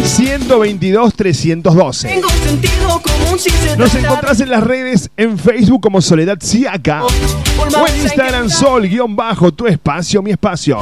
122 0.05 1.15
312. 1.15 2.09
Tengo 2.09 2.29
un 2.29 2.49
sentido 2.49 3.03
común 3.03 3.39
sin 3.41 3.53
ser 3.55 3.77
Nos 3.77 3.93
encontrás 3.97 4.39
en 4.41 4.51
las 4.51 4.63
redes 4.63 5.11
en 5.17 5.37
Facebook 5.37 5.81
como 5.81 6.01
Soledad 6.01 6.39
Siaca 6.41 7.03
o 7.05 7.89
en 7.89 8.03
Instagram 8.03 8.49
Sol 8.49 8.87
guion 8.87 9.17
bajo 9.17 9.53
tu 9.53 9.67
espacio, 9.67 10.23
mi 10.23 10.31
espacio. 10.31 10.79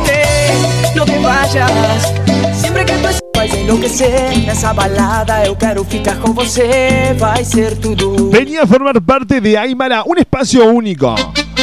No 0.95 1.07
te 1.07 1.19
vayas 1.21 2.13
Sempre 2.61 2.85
que 2.85 2.93
tu 2.93 3.09
vai 3.35 3.49
enlouquecer 3.49 4.37
Nessa 4.45 4.75
balada 4.75 5.47
eu 5.47 5.57
quero 5.57 5.85
ficar 5.85 6.17
com 6.17 6.33
você 6.33 7.15
Vai 7.19 7.45
ser 7.45 7.77
tudo 7.77 8.31
Venía 8.31 8.65
a 8.65 8.67
formar 8.67 9.01
parte 9.01 9.41
de 9.41 9.57
Aymara, 9.57 10.03
un 10.05 10.19
espacio 10.19 10.65
único, 10.67 11.15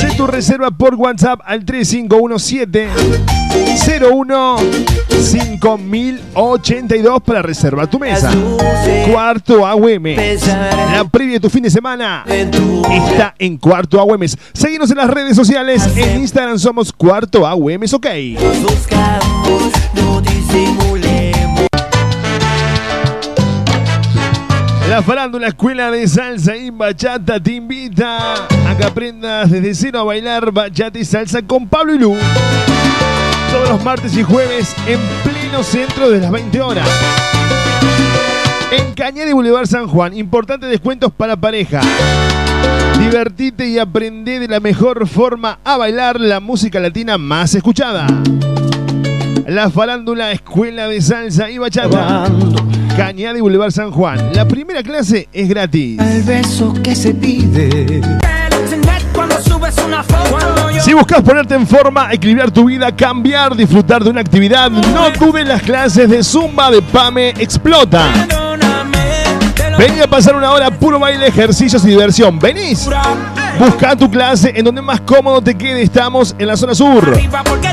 Hacé 0.00 0.16
tu 0.16 0.26
reserva 0.26 0.70
por 0.70 0.94
WhatsApp 0.94 1.42
al 1.44 1.62
3517 1.62 2.88
01 4.10 4.56
5082 5.20 7.22
para 7.22 7.42
reservar 7.42 7.86
tu 7.86 7.98
mesa. 7.98 8.32
Cuarto 9.12 9.66
AUM. 9.66 10.06
La 10.94 11.04
previa 11.04 11.34
de 11.34 11.40
tu 11.40 11.50
fin 11.50 11.64
de 11.64 11.70
semana 11.70 12.24
está 12.26 13.34
en 13.38 13.58
Cuarto 13.58 14.00
AUM. 14.00 14.22
Seguimos 14.54 14.90
en 14.90 14.96
las 14.96 15.10
redes 15.10 15.36
sociales. 15.36 15.86
En 15.94 16.22
Instagram 16.22 16.58
somos 16.58 16.94
Cuarto 16.94 17.46
AUM. 17.46 17.82
Ok. 17.92 18.06
La 24.90 25.04
farándula 25.04 25.46
Escuela 25.46 25.88
de 25.92 26.08
Salsa 26.08 26.56
y 26.56 26.70
Bachata 26.70 27.40
te 27.40 27.52
invita 27.52 28.34
a 28.34 28.76
que 28.76 28.84
aprendas 28.84 29.48
desde 29.48 29.72
cero 29.72 30.00
a 30.00 30.02
bailar 30.02 30.50
bachata 30.50 30.98
y 30.98 31.04
salsa 31.04 31.42
con 31.42 31.68
Pablo 31.68 31.94
y 31.94 31.98
Lu. 32.00 32.16
Todos 33.52 33.68
los 33.68 33.84
martes 33.84 34.16
y 34.16 34.24
jueves 34.24 34.74
en 34.88 34.98
pleno 35.22 35.62
centro 35.62 36.10
de 36.10 36.18
las 36.18 36.32
20 36.32 36.60
horas. 36.60 36.88
En 38.72 38.92
Cañada 38.94 39.30
y 39.30 39.32
Boulevard 39.32 39.68
San 39.68 39.86
Juan, 39.86 40.12
importantes 40.12 40.68
descuentos 40.68 41.12
para 41.12 41.36
pareja. 41.36 41.80
Divertite 42.98 43.68
y 43.68 43.78
aprende 43.78 44.40
de 44.40 44.48
la 44.48 44.58
mejor 44.58 45.06
forma 45.06 45.60
a 45.62 45.76
bailar 45.76 46.20
la 46.20 46.40
música 46.40 46.80
latina 46.80 47.16
más 47.16 47.54
escuchada. 47.54 48.08
La 49.50 49.68
farándula 49.68 50.30
Escuela 50.30 50.86
de 50.86 51.00
Salsa 51.00 51.50
y 51.50 51.58
Bachata. 51.58 52.26
Cañada 52.96 53.36
y 53.36 53.40
Boulevard 53.40 53.72
San 53.72 53.90
Juan. 53.90 54.30
La 54.32 54.46
primera 54.46 54.80
clase 54.80 55.28
es 55.32 55.48
gratis. 55.48 55.98
El 55.98 56.22
beso 56.22 56.72
que 56.84 56.94
se 56.94 57.12
pide. 57.12 58.00
Si 60.78 60.94
buscas 60.94 61.20
ponerte 61.22 61.56
en 61.56 61.66
forma, 61.66 62.12
equilibrar 62.12 62.52
tu 62.52 62.66
vida, 62.66 62.94
cambiar, 62.94 63.56
disfrutar 63.56 64.04
de 64.04 64.10
una 64.10 64.20
actividad, 64.20 64.70
no 64.70 65.10
dudes 65.18 65.48
las 65.48 65.62
clases 65.62 66.08
de 66.08 66.22
Zumba 66.22 66.70
de 66.70 66.80
Pame 66.80 67.30
Explota. 67.30 68.06
Vení 69.78 70.00
a 70.00 70.06
pasar 70.06 70.34
una 70.36 70.52
hora 70.52 70.70
puro 70.70 70.98
baile, 70.98 71.26
ejercicios 71.26 71.84
y 71.84 71.88
diversión. 71.88 72.38
¿Venís? 72.38 72.88
Busca 73.58 73.96
tu 73.96 74.10
clase 74.10 74.52
en 74.54 74.64
donde 74.64 74.80
más 74.82 75.00
cómodo 75.00 75.40
te 75.42 75.56
quede. 75.56 75.82
Estamos 75.82 76.34
en 76.38 76.46
la 76.46 76.56
zona 76.56 76.74
sur, 76.74 77.18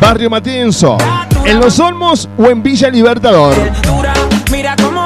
Barrio 0.02 0.30
Matienzo, 0.30 0.98
en 1.46 1.60
Los 1.60 1.80
Olmos 1.80 2.28
o 2.38 2.50
en 2.50 2.62
Villa 2.64 2.90
Libertador. 2.90 3.54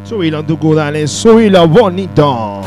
Subilo, 0.04 0.44
Tucu, 0.44 0.74
dale, 0.74 1.09
subilo 1.09 1.66
bonito. 1.66 2.61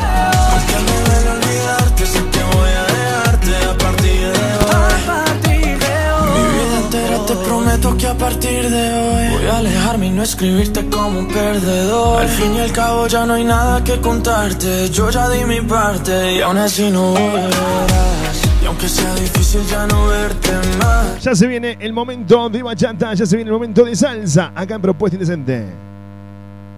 que 7.98 8.08
a 8.08 8.14
partir 8.14 8.70
de 8.70 8.94
hoy 8.94 9.30
voy 9.30 9.46
a 9.48 9.58
alejarme 9.58 10.08
y 10.08 10.10
no 10.12 10.24
escribirte 10.24 10.86
como 10.88 11.20
un 11.20 11.28
perdedor. 11.28 12.22
Al 12.22 12.30
fin 12.30 12.56
y 12.56 12.60
al 12.60 12.72
cabo 12.72 13.08
ya 13.08 13.26
no 13.26 13.34
hay 13.34 13.44
nada 13.44 13.84
que 13.84 14.00
contarte. 14.00 14.90
Yo 14.90 15.10
ya 15.10 15.30
di 15.30 15.44
mi 15.46 15.62
parte 15.62 16.36
y 16.36 16.42
aún 16.42 16.58
así 16.58 16.90
no 16.90 17.12
volverás. 17.12 18.31
Aunque 18.72 18.88
sea 18.88 19.14
difícil 19.16 19.62
ya 19.66 19.86
no 19.86 20.08
verte 20.08 20.50
más. 20.78 21.22
Ya 21.22 21.36
se 21.36 21.46
viene 21.46 21.76
el 21.82 21.92
momento 21.92 22.48
de 22.48 22.64
bachata, 22.64 23.14
ya 23.14 23.26
se 23.26 23.36
viene 23.36 23.50
el 23.50 23.54
momento 23.54 23.84
de 23.84 23.94
salsa. 23.98 24.54
Acá 24.56 24.76
en 24.76 24.82
Propuesta 24.82 25.16
Indecente. 25.16 25.66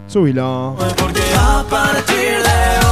Súbilo. 0.07 0.75
Porque 0.97 1.21
a 1.37 1.63
partir 1.69 2.41
de 2.41 2.82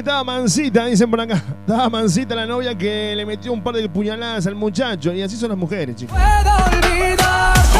estaba 0.00 0.24
mansita, 0.24 0.86
dicen 0.86 1.10
por 1.10 1.20
acá. 1.20 1.42
Estaba 1.60 1.88
mansita 1.88 2.34
la 2.34 2.46
novia 2.46 2.76
que 2.76 3.14
le 3.14 3.24
metió 3.24 3.52
un 3.52 3.62
par 3.62 3.74
de 3.74 3.88
puñaladas 3.88 4.46
al 4.46 4.54
muchacho. 4.54 5.12
Y 5.12 5.22
así 5.22 5.36
son 5.36 5.50
las 5.50 5.58
mujeres, 5.58 5.96
chicos. 5.96 6.16
Puedo 6.16 6.56
olvidarte. 6.66 7.78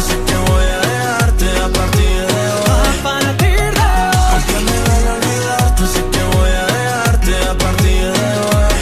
sé 0.00 0.16
que 0.26 0.34
voy 0.50 0.64
a 0.64 0.80
dejarte 0.80 1.46
a 1.60 1.68
partir 1.68 2.26
de 2.26 2.44
hoy. 2.52 2.88
A 2.88 3.02
partir 3.02 3.58
de 3.58 3.80
hoy. 3.80 4.24
Aunque 4.32 4.56
me 4.66 4.76
duele 4.84 5.10
olvidarte, 5.18 5.86
sé 5.86 6.02
que 6.10 6.22
voy 6.36 6.50
a 6.50 6.66
dejarte 6.66 7.34
a 7.44 7.58
partir 7.58 8.06
de 8.12 8.30
hoy. 8.48 8.74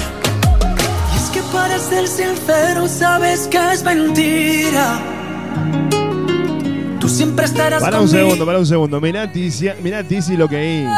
Y 1.12 1.16
es 1.16 1.28
que 1.30 1.42
para 1.52 1.78
ser 1.78 2.08
sincero, 2.08 2.88
sabes 2.88 3.46
que 3.48 3.72
es 3.72 3.82
mentira. 3.82 5.19
Siempre 7.10 7.44
estarás 7.44 7.82
Para 7.82 8.00
un 8.00 8.06
conmigo. 8.06 8.24
segundo, 8.26 8.46
para 8.46 8.58
un 8.58 8.66
segundo. 8.66 9.00
Mirá 9.00 9.30
Tizi, 9.30 9.68
mirá 9.82 10.02
Tizi 10.02 10.36
lo 10.36 10.48
que 10.48 10.80
hizo. 10.82 10.90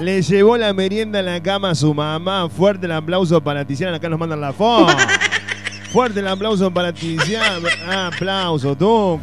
Le 0.00 0.22
llevó 0.22 0.56
la 0.56 0.72
merienda 0.72 1.18
en 1.20 1.26
la 1.26 1.42
cama 1.42 1.70
a 1.70 1.74
su 1.74 1.92
mamá. 1.92 2.48
Fuerte 2.48 2.86
el 2.86 2.92
aplauso 2.92 3.40
para 3.42 3.64
Tiziana. 3.64 3.96
Acá 3.96 4.08
nos 4.08 4.18
mandan 4.18 4.40
la 4.40 4.52
foto. 4.52 4.96
Fuerte 5.92 6.20
el 6.20 6.28
aplauso 6.28 6.70
para 6.70 6.92
Tiziana. 6.92 7.68
Ah, 7.88 8.10
aplauso, 8.14 8.76
Tuco. 8.76 9.18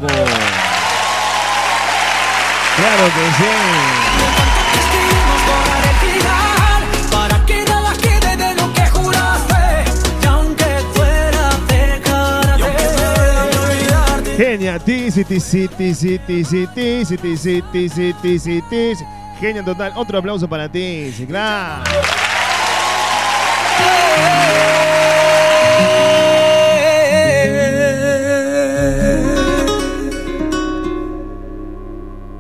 Claro 2.76 3.06
que 3.06 3.32
sí. 3.38 4.07
Genia, 14.38 14.78
Tizi, 14.78 15.26
Tizi, 15.26 15.68
Tizi, 15.68 16.20
Tizi, 16.20 16.68
Tizi, 16.68 17.18
Tizi, 17.18 17.64
Tizi, 17.72 18.14
Tizi, 18.22 18.62
Tizi. 18.70 19.06
Genia 19.42 19.64
total. 19.64 19.94
Otro 19.96 20.20
aplauso 20.20 20.48
para 20.48 20.70
Tizi, 20.70 21.26
claro. 21.26 21.84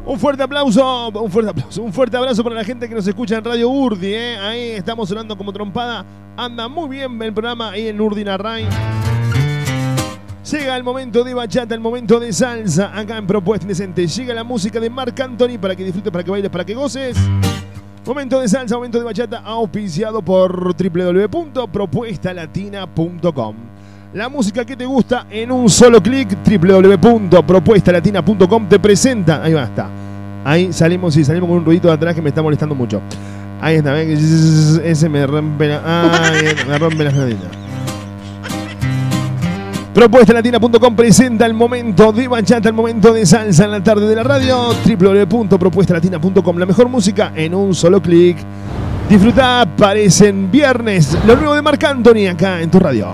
Un 0.06 0.20
fuerte 0.20 0.43
aplauso, 0.43 1.10
un 1.10 1.32
fuerte 1.32 1.50
aplauso, 1.50 1.82
un 1.82 1.93
fuerte 1.93 2.18
abrazo 2.18 2.43
para 2.43 2.56
la 2.56 2.64
gente 2.64 2.88
que 2.88 2.93
nos 2.93 3.08
escucha 3.08 3.38
en 3.38 3.43
Radio 3.43 3.70
Urdi, 3.70 4.14
¿eh? 4.14 4.38
ahí 4.38 4.70
estamos 4.72 5.10
sonando 5.10 5.38
como 5.38 5.54
trompada, 5.54 6.06
anda 6.36 6.68
muy 6.68 6.89
bien 6.89 7.22
el 7.22 7.34
programa 7.34 7.72
ahí 7.72 7.88
en 7.88 8.02
Urdi 8.02 8.24
Narray. 8.24 8.68
Llega 10.52 10.76
el 10.78 10.84
momento 10.84 11.24
de 11.26 11.34
bachata, 11.34 11.76
el 11.76 11.82
momento 11.82 12.22
de 12.22 12.32
salsa, 12.32 12.98
acá 12.98 13.18
en 13.18 13.28
Propuesta 13.28 13.66
Indecente. 13.66 14.08
Llega 14.08 14.34
la 14.34 14.45
música 14.45 14.80
de 14.80 14.89
Marc 14.89 15.20
Anthony 15.20 15.58
para 15.60 15.76
que 15.76 15.84
disfrutes, 15.84 16.10
para 16.10 16.24
que 16.24 16.32
bailes, 16.32 16.50
para 16.50 16.64
que 16.64 16.74
goces. 16.74 17.18
Momento 18.06 18.39
de 18.39 18.48
salsa, 18.48 18.76
momento 18.76 18.98
de 18.98 19.04
bachata, 19.04 19.39
auspiciado 19.39 20.22
por 20.22 20.74
www.propuestalatina.com. 20.74 23.56
La 24.14 24.30
música 24.30 24.64
que 24.64 24.78
te 24.78 24.86
gusta 24.86 25.28
en 25.30 25.52
un 25.52 25.70
solo 25.70 26.02
clic, 26.02 26.30
www.propuestalatina.com 26.48 28.70
te 28.70 28.80
presenta. 28.80 29.43
Ahí 29.43 29.52
va, 29.52 29.66
está. 29.66 29.89
Ahí 30.45 30.72
salimos 30.72 31.18
y 31.18 31.26
salimos 31.26 31.50
con 31.50 31.58
un 31.58 31.66
ruidito 31.66 31.89
de 31.89 31.95
atrás 31.95 32.16
que 32.16 32.22
me 32.22 32.30
está 32.30 32.41
molestando 32.41 32.74
mucho. 32.74 33.02
Ahí 33.60 33.76
está, 33.76 34.02
ese 34.02 35.10
me 35.10 35.28
rompe 35.28 35.68
la, 35.68 35.82
ay, 35.84 36.56
me 36.70 36.78
rompe 36.78 37.04
las 37.04 37.16
naditas. 37.16 37.66
Propuestalatina.com 39.98 40.95
presenta 40.95 41.48
el 41.48 41.56
momento 41.56 42.12
de 42.12 42.28
bachata, 42.28 42.70
el 42.70 42.76
momento 42.76 43.12
de 43.12 43.26
salsa 43.26 43.66
en 43.66 43.72
la 43.72 43.82
tarde 43.82 44.08
de 44.08 44.16
la 44.16 44.22
radio. 44.22 44.76
www.propuestalatina.com, 44.86 46.58
la 46.60 46.68
mejor 46.68 46.88
música 46.88 47.32
en 47.36 47.56
un 47.56 47.74
solo 47.74 48.00
clic. 48.00 48.38
Disfruta, 49.10 49.68
parecen 49.76 50.52
viernes. 50.52 51.18
Lo 51.26 51.36
nuevo 51.36 51.56
de 51.56 51.64
Marc 51.64 51.84
Anthony 51.84 52.28
acá 52.30 52.62
en 52.62 52.70
tu 52.70 52.78
radio. 52.78 53.08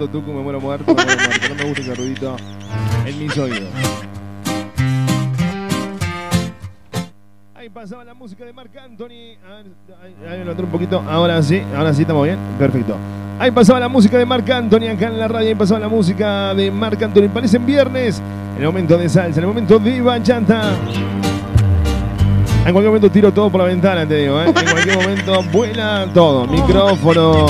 Muerto, 0.00 0.18
Tucu, 0.18 0.32
me 0.32 0.42
muero 0.42 0.60
muerto, 0.60 0.94
me 0.94 1.04
muero. 1.04 1.18
No 1.48 1.54
me 1.54 1.64
gusta 1.64 1.82
ese 1.82 1.94
ruidito 1.94 2.36
en 3.04 3.18
mis 3.18 3.36
oídos. 3.36 3.68
Ahí 7.54 7.68
pasaba 7.68 8.04
la 8.04 8.14
música 8.14 8.44
de 8.44 8.52
Marc 8.52 8.74
Anthony. 8.76 9.36
A 9.46 9.56
ver, 9.56 10.32
ahí, 10.32 10.44
lo 10.44 10.52
otro 10.52 10.64
un 10.64 10.70
poquito. 10.70 11.02
Ahora 11.08 11.42
sí, 11.42 11.62
ahora 11.76 11.92
sí 11.92 12.02
estamos 12.02 12.24
bien. 12.24 12.38
Perfecto. 12.58 12.96
Ahí 13.38 13.50
pasaba 13.50 13.80
la 13.80 13.88
música 13.88 14.18
de 14.18 14.26
Marc 14.26 14.48
Anthony 14.48 14.88
acá 14.88 15.08
en 15.08 15.18
la 15.18 15.28
radio. 15.28 15.48
Ahí 15.48 15.54
pasaba 15.54 15.80
la 15.80 15.88
música 15.88 16.54
de 16.54 16.70
Marc 16.70 17.02
Anthony. 17.02 17.28
Parecen 17.28 17.66
viernes. 17.66 18.22
En 18.56 18.62
el 18.62 18.66
momento 18.66 18.96
de 18.96 19.08
salsa, 19.08 19.38
en 19.38 19.44
el 19.44 19.48
momento 19.48 19.78
de 19.78 20.00
bachata. 20.00 20.74
En 22.66 22.72
cualquier 22.72 22.86
momento 22.86 23.10
tiro 23.10 23.32
todo 23.32 23.50
por 23.50 23.60
la 23.60 23.66
ventana, 23.66 24.06
te 24.06 24.16
digo. 24.16 24.40
¿eh? 24.40 24.46
En 24.46 24.52
cualquier 24.52 24.96
momento 24.96 25.42
vuela 25.52 26.06
todo. 26.12 26.46
Micrófono, 26.46 27.46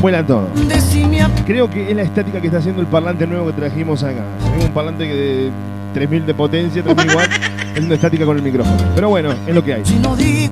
vuela 0.00 0.24
todo. 0.24 0.48
Creo 1.46 1.70
que 1.70 1.88
es 1.88 1.96
la 1.96 2.02
estática 2.02 2.40
que 2.40 2.48
está 2.48 2.58
haciendo 2.58 2.80
el 2.80 2.88
parlante 2.88 3.24
nuevo 3.26 3.46
que 3.46 3.52
trajimos 3.52 4.02
acá. 4.02 4.24
Es 4.58 4.64
un 4.64 4.72
parlante 4.72 5.06
que 5.06 5.14
de 5.14 5.50
3000 5.94 6.26
de 6.26 6.34
potencia, 6.34 6.82
3000 6.82 7.16
watts. 7.16 7.40
Es 7.76 7.84
una 7.84 7.94
estática 7.94 8.24
con 8.24 8.38
el 8.38 8.42
micrófono. 8.42 8.78
Pero 8.94 9.10
bueno, 9.10 9.34
es 9.46 9.54
lo 9.54 9.62
que 9.62 9.74
hay. 9.74 9.82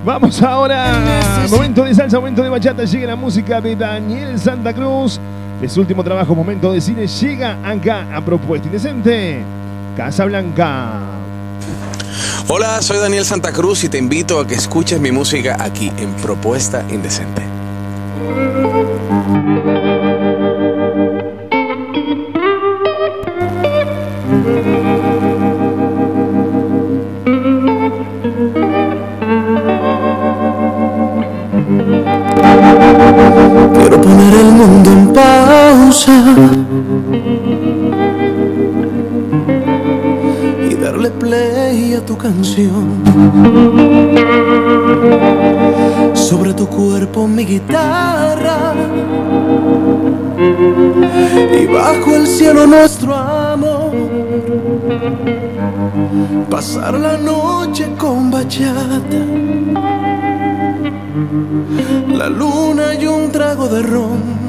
Vamos 0.04 0.42
ahora. 0.42 1.46
Momento 1.48 1.82
de 1.84 1.94
salsa, 1.94 2.18
momento 2.18 2.42
de 2.42 2.50
bachata. 2.50 2.84
Llega 2.84 3.06
la 3.06 3.16
música 3.16 3.62
de 3.62 3.74
Daniel 3.74 4.38
Santa 4.38 4.74
Cruz. 4.74 5.18
De 5.58 5.66
su 5.66 5.80
último 5.80 6.04
trabajo, 6.04 6.34
momento 6.34 6.70
de 6.70 6.82
cine, 6.82 7.06
llega 7.06 7.56
acá 7.64 8.14
a 8.14 8.20
Propuesta 8.20 8.66
Indecente. 8.66 9.42
Casa 9.96 10.26
Blanca. 10.26 11.00
Hola, 12.46 12.82
soy 12.82 12.98
Daniel 12.98 13.24
Santa 13.24 13.52
Cruz 13.52 13.84
y 13.84 13.88
te 13.88 13.96
invito 13.96 14.38
a 14.38 14.46
que 14.46 14.56
escuches 14.56 15.00
mi 15.00 15.10
música 15.10 15.56
aquí 15.58 15.90
en 15.96 16.12
Propuesta 16.16 16.84
Indecente. 16.90 17.40
Poner 34.04 34.34
el 34.34 34.52
mundo 34.52 34.90
en 34.90 35.12
pausa 35.12 36.16
y 40.70 40.74
darle 40.74 41.10
play 41.10 41.94
a 41.94 42.04
tu 42.04 42.16
canción. 42.16 43.02
Sobre 46.12 46.52
tu 46.52 46.66
cuerpo 46.66 47.26
mi 47.26 47.44
guitarra 47.46 48.74
y 51.60 51.66
bajo 51.66 52.14
el 52.14 52.26
cielo 52.26 52.66
nuestro 52.66 53.14
amor. 53.14 53.92
Pasar 56.50 56.94
la 56.98 57.16
noche 57.16 57.88
con 57.98 58.30
bachata 58.30 59.22
la 62.08 62.28
luna 62.28 62.94
y 62.94 63.06
un 63.06 63.30
trago 63.30 63.68
de 63.68 63.82
ron 63.82 64.44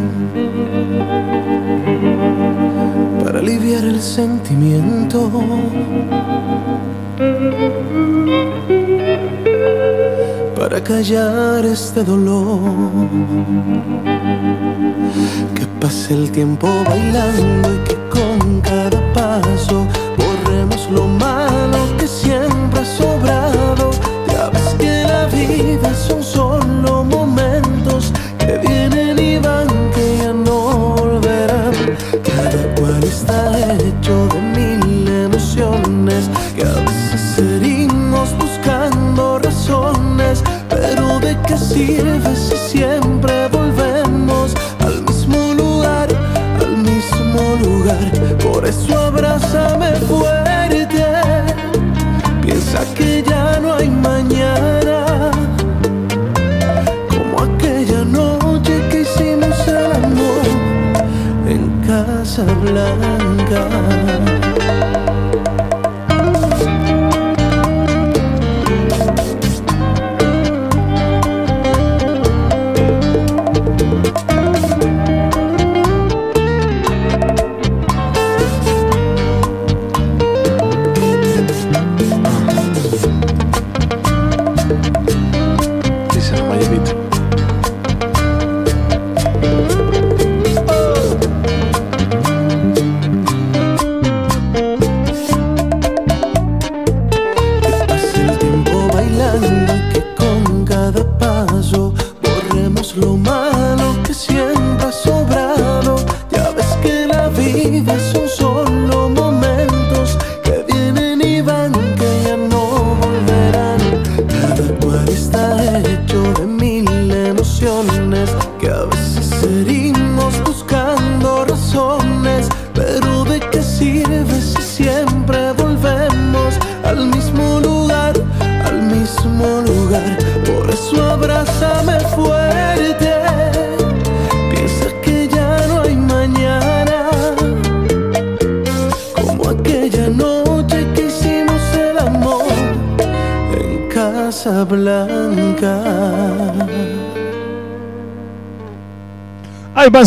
para 3.24 3.40
aliviar 3.40 3.84
el 3.84 4.02
sentimiento. 4.02 5.30
Para 10.56 10.84
callar 10.84 11.66
este 11.66 12.04
dolor. 12.04 12.60
Que 15.56 15.66
pase 15.82 16.14
el 16.14 16.32
tiempo 16.32 16.68
bailando 16.88 17.74
y 17.74 17.80
que 17.88 17.96
con 18.10 18.62
cada 18.62 19.02
paso 19.14 19.88
borremos 20.18 20.90
lo 20.92 21.08
malo 21.08 21.80
que 21.98 22.08
siempre 22.08 22.80
ha 22.80 22.86
sobrado. 22.86 23.92
Ya 24.32 24.50
ves 24.50 24.76
que 24.80 25.04
la 25.04 25.26
vida 25.26 25.94
son 25.94 26.24
solo 26.24 26.45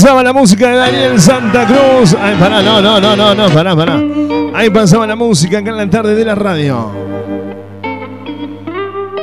pasaba 0.09 0.23
la 0.23 0.33
música 0.33 0.71
de 0.71 0.77
Daniel 0.77 1.21
Santa 1.21 1.67
Cruz. 1.67 2.15
Pará, 2.15 2.63
no, 2.63 2.81
no, 2.81 2.99
no, 2.99 3.35
no, 3.35 3.51
pará, 3.51 3.77
pará. 3.77 4.03
Ahí 4.55 4.71
pasaba 4.71 5.07
la 5.07 5.15
música 5.15 5.59
en 5.59 5.77
la 5.77 5.91
tarde 5.91 6.15
de 6.15 6.25
la 6.25 6.35
radio. 6.35 6.91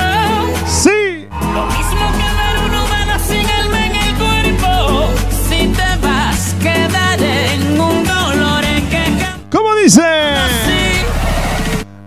Sí. 0.67 1.28
Lo 1.32 1.65
mismo 1.65 2.05
que 2.17 2.28
ver 2.39 2.55
un 2.65 2.73
humano 2.75 3.19
sin 3.28 3.49
alma 3.49 3.86
en 3.86 3.95
el 3.95 4.15
cuerpo. 4.15 5.09
Si 5.49 5.67
te 5.67 6.07
vas, 6.07 6.55
quedaré 6.61 7.53
en 7.55 7.82
un 7.82 8.03
dolor 8.03 8.63
que 8.91 8.97
jamás 8.97 9.39
¿Cómo 9.51 9.75
dice? 9.75 10.01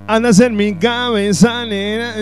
Andas 0.06 0.40
en 0.40 0.54
mi 0.56 0.74
cabeza, 0.74 1.64
nena. 1.66 2.14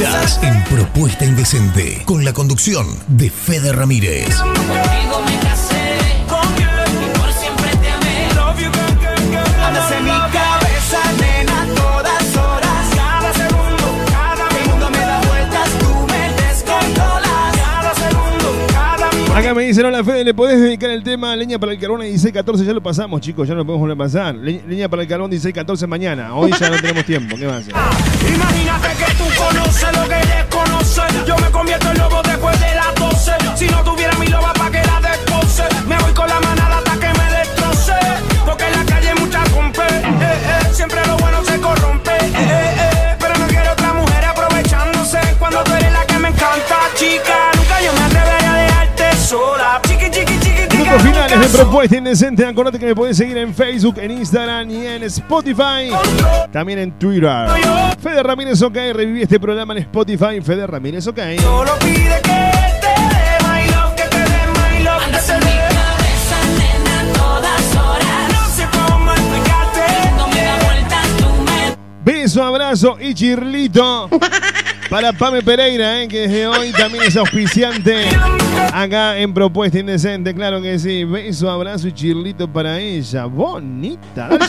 En 0.00 0.62
Propuesta 0.62 1.24
Indecente 1.24 2.04
con 2.04 2.24
la 2.24 2.32
conducción 2.32 2.86
de 3.08 3.30
Fede 3.30 3.72
Ramírez. 3.72 4.28
Acá 19.38 19.54
me 19.54 19.62
dicen, 19.62 19.86
hola 19.86 20.02
Fede, 20.02 20.24
¿le 20.24 20.34
podés 20.34 20.60
dedicar 20.60 20.90
el 20.90 21.04
tema 21.04 21.36
Leña 21.36 21.60
para 21.60 21.70
el 21.70 21.78
Carbón 21.78 22.00
16-14? 22.00 22.64
Ya 22.64 22.72
lo 22.72 22.82
pasamos, 22.82 23.20
chicos, 23.20 23.46
ya 23.46 23.54
no 23.54 23.58
lo 23.60 23.66
podemos 23.66 23.82
volver 23.88 23.94
a 23.94 23.98
pasar. 24.04 24.34
Le- 24.34 24.62
Leña 24.66 24.88
para 24.88 25.02
el 25.02 25.08
Carbón 25.08 25.30
16-14 25.30 25.86
mañana. 25.86 26.34
Hoy 26.34 26.50
ya 26.58 26.68
no 26.70 26.76
tenemos 26.80 27.04
tiempo, 27.04 27.36
¿qué 27.36 27.46
a 27.46 27.56
hacer? 27.58 27.72
Imagínate 28.34 28.88
que 28.98 29.14
tú 29.14 29.24
conoces 29.36 29.88
lo 29.96 30.08
que 30.08 30.16
desconoce. 30.16 31.02
Yo 31.26 31.36
me 31.38 31.50
convierto 31.52 31.88
en 31.92 31.98
lobo 31.98 32.20
después 32.22 32.58
de 32.60 32.74
las 32.74 32.94
12. 32.96 33.32
Si 33.54 33.66
no 33.68 33.84
tuviera 33.84 34.12
mi 34.18 34.26
loba 34.26 34.52
pa' 34.54 34.70
que 34.72 34.82
la 34.82 35.00
despose. 35.08 35.62
Me 35.86 35.96
voy 35.98 36.12
con 36.12 36.28
la 36.28 36.40
Minutos 50.98 51.02
finales 51.02 51.52
de 51.52 51.58
Propuesta 51.58 51.96
Indecente. 51.96 52.44
Acordate 52.46 52.78
que 52.78 52.86
me 52.86 52.94
podés 52.94 53.16
seguir 53.16 53.36
en 53.38 53.54
Facebook, 53.54 53.98
en 53.98 54.10
Instagram 54.10 54.70
y 54.70 54.86
en 54.86 55.02
Spotify. 55.04 55.90
También 56.52 56.78
en 56.78 56.92
Twitter. 56.98 57.48
Fede 58.00 58.22
Ramírez 58.22 58.60
OK. 58.62 58.74
Reviví 58.74 59.22
este 59.22 59.38
programa 59.38 59.74
en 59.74 59.80
Spotify. 59.80 60.40
Fede 60.42 60.66
Ramírez 60.66 61.06
OK. 61.06 61.18
Solo 61.40 61.72
pide 61.80 62.20
que 62.22 62.30
te 62.80 62.88
dé 62.88 63.38
my 63.42 63.70
love, 63.70 63.94
que 63.94 64.02
te 64.08 64.18
dé 64.18 64.40
my 64.54 64.84
love. 64.84 65.02
Andas 65.04 65.28
en 65.30 65.38
mi 65.38 65.50
cabeza, 65.50 66.36
nena, 66.58 67.12
todas 67.14 67.76
horas. 67.76 68.32
No 68.32 68.48
sé 68.56 68.66
cómo 68.72 69.12
explicarte. 69.12 70.10
No 70.16 70.28
me 70.28 70.42
da 70.42 70.56
vueltas, 70.64 71.06
tú 71.18 71.26
me 71.44 72.12
Beso, 72.12 72.42
abrazo 72.42 72.96
y 73.00 73.14
chirlito 73.14 74.08
para 74.88 75.12
Pame 75.12 75.42
Pereira, 75.42 76.02
eh, 76.02 76.08
que 76.08 76.20
desde 76.20 76.46
hoy 76.46 76.72
también 76.72 77.04
es 77.04 77.16
auspiciante 77.16 78.08
acá 78.72 79.18
en 79.18 79.34
Propuesta 79.34 79.78
Indecente. 79.78 80.34
Claro 80.34 80.62
que 80.62 80.78
sí. 80.78 81.04
Beso, 81.04 81.50
abrazo 81.50 81.88
y 81.88 81.92
chirlito 81.92 82.48
para 82.48 82.78
ella. 82.78 83.26
Bonita. 83.26 84.28
Dale, 84.28 84.46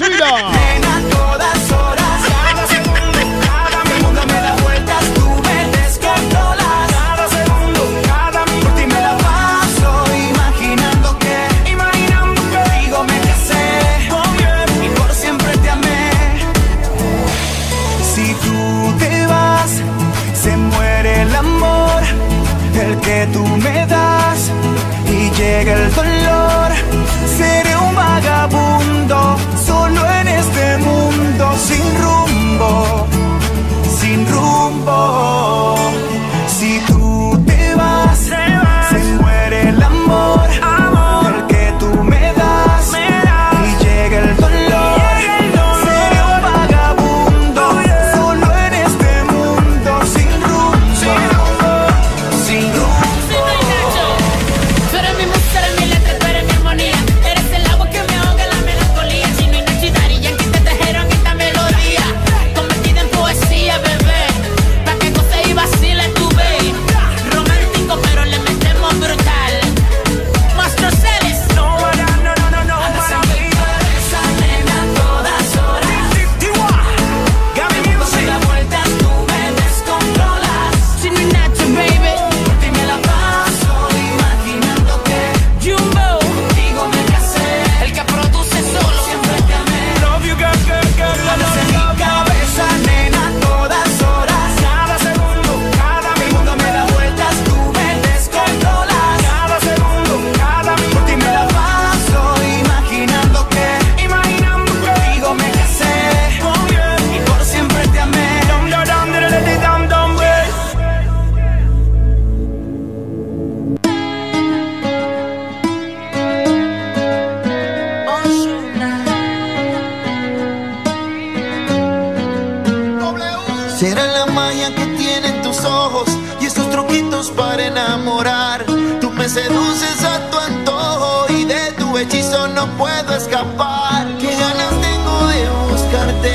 a 130.30 130.32
tu 130.32 130.39
antojo 130.39 131.25
y 131.30 131.45
de 131.45 131.71
tu 131.77 131.97
hechizo 131.97 132.47
no 132.49 132.67
puedo 132.77 133.15
escapar. 133.15 134.07
Qué 134.19 134.36
ganas 134.36 134.69
tengo 134.82 135.27
de 135.27 135.49
buscarte 135.71 136.34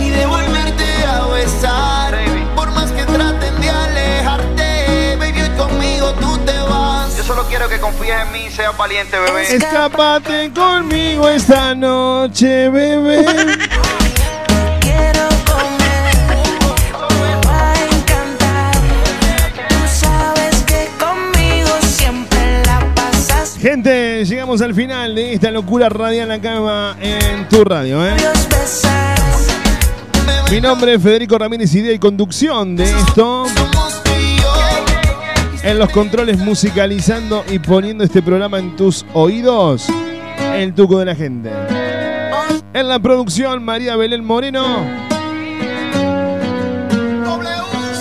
y 0.00 0.10
de 0.10 0.26
volverte 0.26 0.84
a 1.06 1.26
besar. 1.26 2.18
Por 2.54 2.70
más 2.72 2.90
que 2.92 3.04
traten 3.04 3.60
de 3.60 3.70
alejarte, 3.70 5.16
baby, 5.18 5.42
hoy 5.42 5.50
conmigo 5.56 6.12
tú 6.20 6.38
te 6.38 6.58
vas. 6.58 7.16
Yo 7.16 7.24
solo 7.24 7.44
quiero 7.48 7.68
que 7.68 7.80
confíes 7.80 8.16
en 8.22 8.32
mí 8.32 8.46
y 8.46 8.50
seas 8.50 8.76
valiente, 8.76 9.18
bebé. 9.18 9.54
Escápate 9.54 10.50
conmigo 10.52 11.28
esta 11.28 11.74
noche, 11.74 12.68
bebé. 12.70 13.24
Llegamos 24.24 24.62
al 24.62 24.74
final 24.74 25.14
de 25.14 25.34
esta 25.34 25.50
locura 25.50 25.90
radial 25.90 26.30
acá 26.30 26.96
en 26.98 27.46
tu 27.50 27.62
radio, 27.62 28.06
¿eh? 28.06 28.16
Mi 30.50 30.62
nombre 30.62 30.94
es 30.94 31.02
Federico 31.02 31.36
Ramírez, 31.36 31.74
idea 31.74 31.92
y 31.92 31.98
conducción 31.98 32.74
de 32.74 32.84
esto. 32.84 33.44
En 35.62 35.78
los 35.78 35.90
controles 35.90 36.38
musicalizando 36.38 37.44
y 37.50 37.58
poniendo 37.58 38.02
este 38.02 38.22
programa 38.22 38.58
en 38.58 38.74
tus 38.76 39.04
oídos, 39.12 39.88
el 40.54 40.72
tuco 40.72 40.98
de 40.98 41.04
la 41.04 41.14
gente. 41.14 41.50
En 42.72 42.88
la 42.88 42.98
producción, 42.98 43.62
María 43.62 43.94
Belén 43.96 44.24
Moreno. 44.24 45.13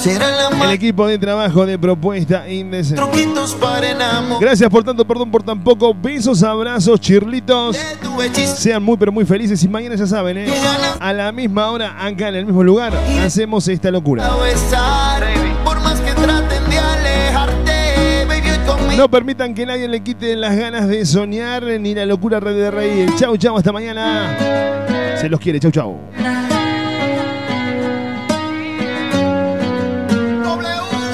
El 0.06 0.72
equipo 0.72 1.08
de 1.08 1.18
trabajo 1.18 1.66
de 1.66 1.80
Propuesta 1.80 2.50
Indecente. 2.50 3.02
truquitos 3.02 3.56
para 3.56 3.92
enamorar. 3.92 4.42
Gracias 4.42 4.70
por 4.70 4.84
tanto, 4.84 5.06
perdón 5.06 5.32
por 5.32 5.44
tan 5.44 5.64
poco. 5.64 5.94
Besos, 5.94 6.44
abrazos, 6.44 7.00
chirlitos. 7.00 7.78
Sean 8.58 8.84
muy 8.84 8.98
pero 8.98 9.12
muy 9.12 9.26
felices 9.26 9.64
y 9.64 9.68
mañana 9.68 9.96
ya 9.96 10.06
saben, 10.06 10.38
¿eh? 10.40 10.54
A 11.00 11.14
la 11.14 11.32
misma 11.32 11.70
hora, 11.72 11.96
acá 12.06 12.30
en 12.30 12.36
el 12.36 12.46
mismo 12.46 12.64
lugar, 12.64 12.94
hacemos 13.24 13.68
esta 13.68 13.92
locura. 13.92 14.30
No 18.98 19.10
permitan 19.10 19.56
que 19.56 19.66
nadie 19.66 19.88
le 19.88 20.02
quite 20.02 20.36
las 20.36 20.56
ganas 20.56 20.88
de 20.88 21.06
soñar 21.06 21.64
ni 21.64 21.96
la 21.96 22.06
locura 22.06 22.40
de 22.40 22.70
reír. 22.70 23.10
Chau, 23.18 23.38
chau, 23.38 23.58
hasta 23.58 23.72
mañana. 23.72 24.38
Se 25.20 25.30
los 25.30 25.40
quiere, 25.40 25.60
chau, 25.60 25.72
chau. 25.72 25.98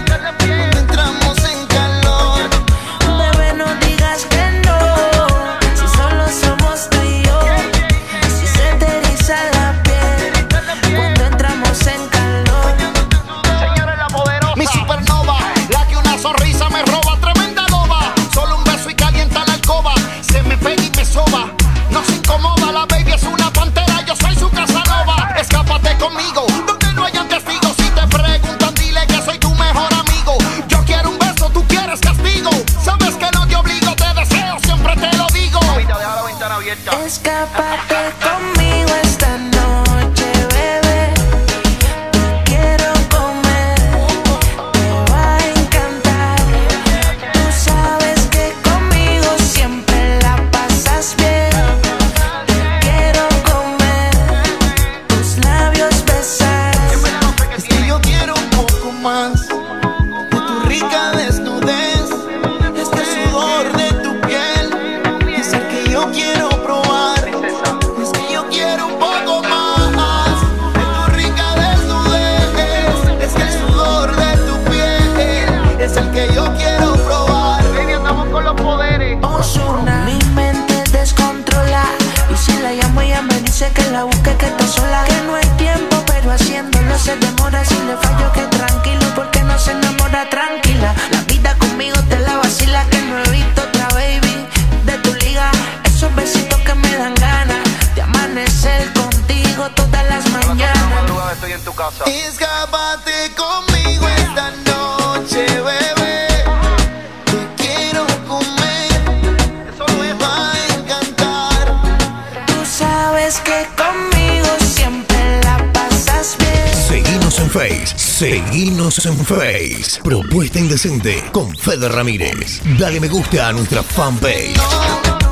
Fede 121.67 121.89
Ramírez. 121.89 122.61
Dale 122.79 122.97
me 123.01 123.09
gusta 123.09 123.49
a 123.49 123.51
nuestra 123.51 123.83
fanpage. 123.83 125.26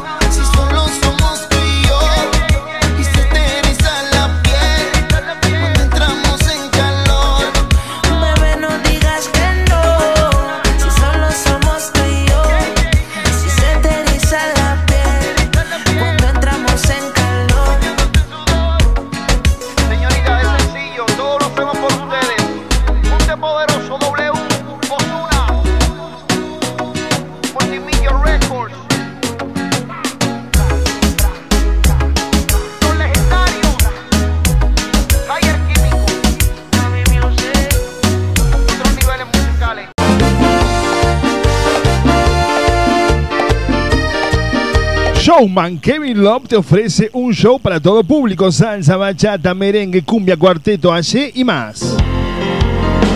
Showman 45.46 45.78
Kevin 45.78 46.24
Love 46.24 46.48
te 46.48 46.56
ofrece 46.56 47.12
un 47.14 47.32
show 47.32 47.60
para 47.60 47.80
todo 47.80 48.04
público, 48.04 48.52
salsa, 48.52 48.98
bachata, 48.98 49.54
merengue, 49.54 50.02
cumbia, 50.02 50.36
cuarteto, 50.36 50.92
allí 50.92 51.30
y 51.36 51.44
más. 51.44 51.96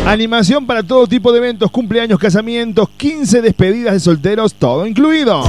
Animación 0.05 0.67
para 0.67 0.83
todo 0.83 1.07
tipo 1.07 1.31
de 1.31 1.39
eventos, 1.39 1.71
cumpleaños, 1.71 2.19
casamientos, 2.19 2.87
15 2.97 3.41
despedidas 3.41 3.93
de 3.93 3.99
solteros, 3.99 4.53
todo 4.53 4.85
incluido. 4.85 5.41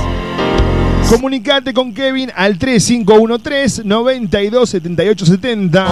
Comunicate 1.10 1.74
con 1.74 1.92
Kevin 1.92 2.32
al 2.34 2.56
3513 2.56 3.84
927870 3.84 5.86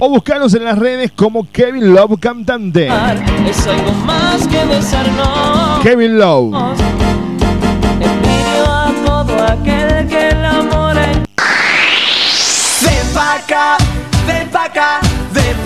o 0.00 0.10
buscanos 0.10 0.54
en 0.54 0.64
las 0.64 0.78
redes 0.78 1.10
como 1.10 1.50
Kevin 1.50 1.92
Love 1.92 2.20
Cantante. 2.20 2.86
Es 2.86 3.66
algo 3.66 3.90
más 4.06 4.46
que 4.46 4.64
besarnos. 4.64 5.80
Kevin 5.82 6.18
Love. 6.18 6.54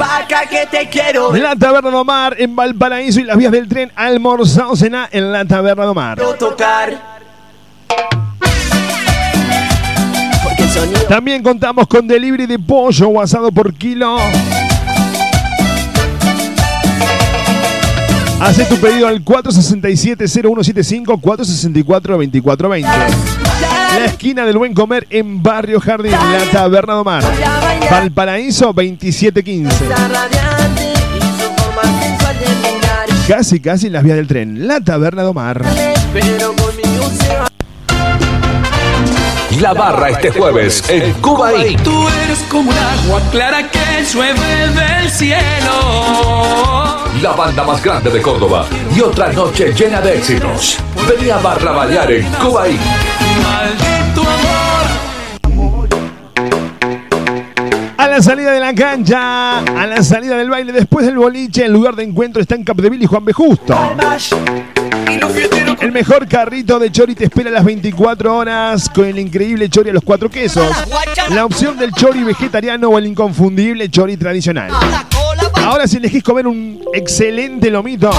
Acá 0.00 0.46
que 0.48 0.66
te 0.70 0.88
quiero. 0.88 1.34
La 1.36 1.56
Taberna 1.56 1.90
de 1.90 1.96
Omar 1.96 2.36
en 2.38 2.56
Valparaíso 2.56 3.20
y 3.20 3.24
las 3.24 3.36
vías 3.36 3.52
del 3.52 3.68
tren 3.68 3.92
almorzado 3.94 4.74
cena 4.76 5.06
en 5.10 5.30
la 5.32 5.44
Taberna 5.44 5.84
de 5.84 5.90
Omar. 5.90 6.18
tocar. 6.38 7.12
También 11.08 11.42
contamos 11.42 11.86
con 11.86 12.06
delivery 12.06 12.46
de 12.46 12.58
pollo 12.58 13.08
o 13.08 13.20
asado 13.20 13.52
por 13.52 13.74
kilo. 13.74 14.16
Hace 18.40 18.64
tu 18.64 18.78
pedido 18.78 19.06
al 19.06 19.22
467-0175 19.24 21.20
464-2420. 21.20 23.41
La 23.98 24.04
esquina 24.06 24.44
del 24.46 24.56
buen 24.58 24.74
comer 24.74 25.06
en 25.10 25.42
Barrio 25.42 25.80
Jardín, 25.80 26.12
la 26.12 26.44
Taberna 26.50 26.94
de 26.94 27.00
Omar. 27.00 27.22
Valparaíso 27.90 28.72
2715. 28.72 29.88
radiante 29.88 30.92
y 31.14 31.20
su 31.20 31.62
forma 31.62 31.82
sensual 32.00 32.38
de 32.38 32.46
mirar. 32.70 33.06
Casi, 33.28 33.60
casi 33.60 33.86
en 33.88 33.92
las 33.92 34.02
vías 34.02 34.16
del 34.16 34.26
tren, 34.26 34.66
la 34.66 34.80
Taberna 34.80 35.22
se 35.22 35.32
va. 35.32 35.54
La 39.60 39.74
barra 39.74 40.08
este 40.10 40.30
jueves 40.30 40.82
en 40.88 41.12
Cuba 41.20 41.54
Inc. 41.54 41.82
Tú 41.82 42.08
eres 42.24 42.38
como 42.50 42.70
un 42.70 42.76
agua 42.76 43.20
clara 43.30 43.70
que 43.70 43.78
llueve 44.12 44.68
del 44.68 45.10
cielo. 45.10 45.36
La 47.20 47.32
banda 47.36 47.62
más 47.62 47.82
grande 47.84 48.10
de 48.10 48.20
Córdoba 48.22 48.66
y 48.96 49.00
otra 49.00 49.30
noche 49.32 49.72
llena 49.72 50.00
de 50.00 50.16
éxitos. 50.16 50.78
Venía 51.08 51.36
a 51.36 51.42
barraballar 51.42 52.10
en 52.10 52.26
Cuba 52.32 52.68
Inc. 52.68 52.80
A 57.98 58.08
la 58.08 58.20
salida 58.20 58.52
de 58.52 58.60
la 58.60 58.74
cancha, 58.74 59.58
a 59.58 59.86
la 59.86 60.02
salida 60.02 60.36
del 60.36 60.50
baile, 60.50 60.72
después 60.72 61.06
del 61.06 61.16
boliche, 61.16 61.64
el 61.64 61.72
lugar 61.72 61.94
de 61.94 62.02
encuentro 62.04 62.42
está 62.42 62.54
en 62.54 62.64
Capdeville 62.64 63.04
y 63.04 63.06
Juan 63.06 63.24
B. 63.24 63.32
Justo. 63.32 63.76
El 65.80 65.92
mejor 65.92 66.28
carrito 66.28 66.78
de 66.78 66.90
chori 66.90 67.14
te 67.14 67.24
espera 67.24 67.50
las 67.50 67.64
24 67.64 68.36
horas 68.36 68.88
con 68.88 69.04
el 69.04 69.18
increíble 69.18 69.68
chori 69.68 69.90
a 69.90 69.92
los 69.92 70.02
cuatro 70.02 70.30
quesos. 70.30 70.68
La 71.30 71.44
opción 71.44 71.76
del 71.76 71.92
chori 71.92 72.24
vegetariano 72.24 72.88
o 72.88 72.98
el 72.98 73.06
inconfundible 73.06 73.88
chori 73.88 74.16
tradicional. 74.16 74.70
Ahora 75.54 75.86
si 75.86 75.98
elegís 75.98 76.22
comer 76.22 76.46
un 76.46 76.80
excelente 76.92 77.70
lomito, 77.70 78.10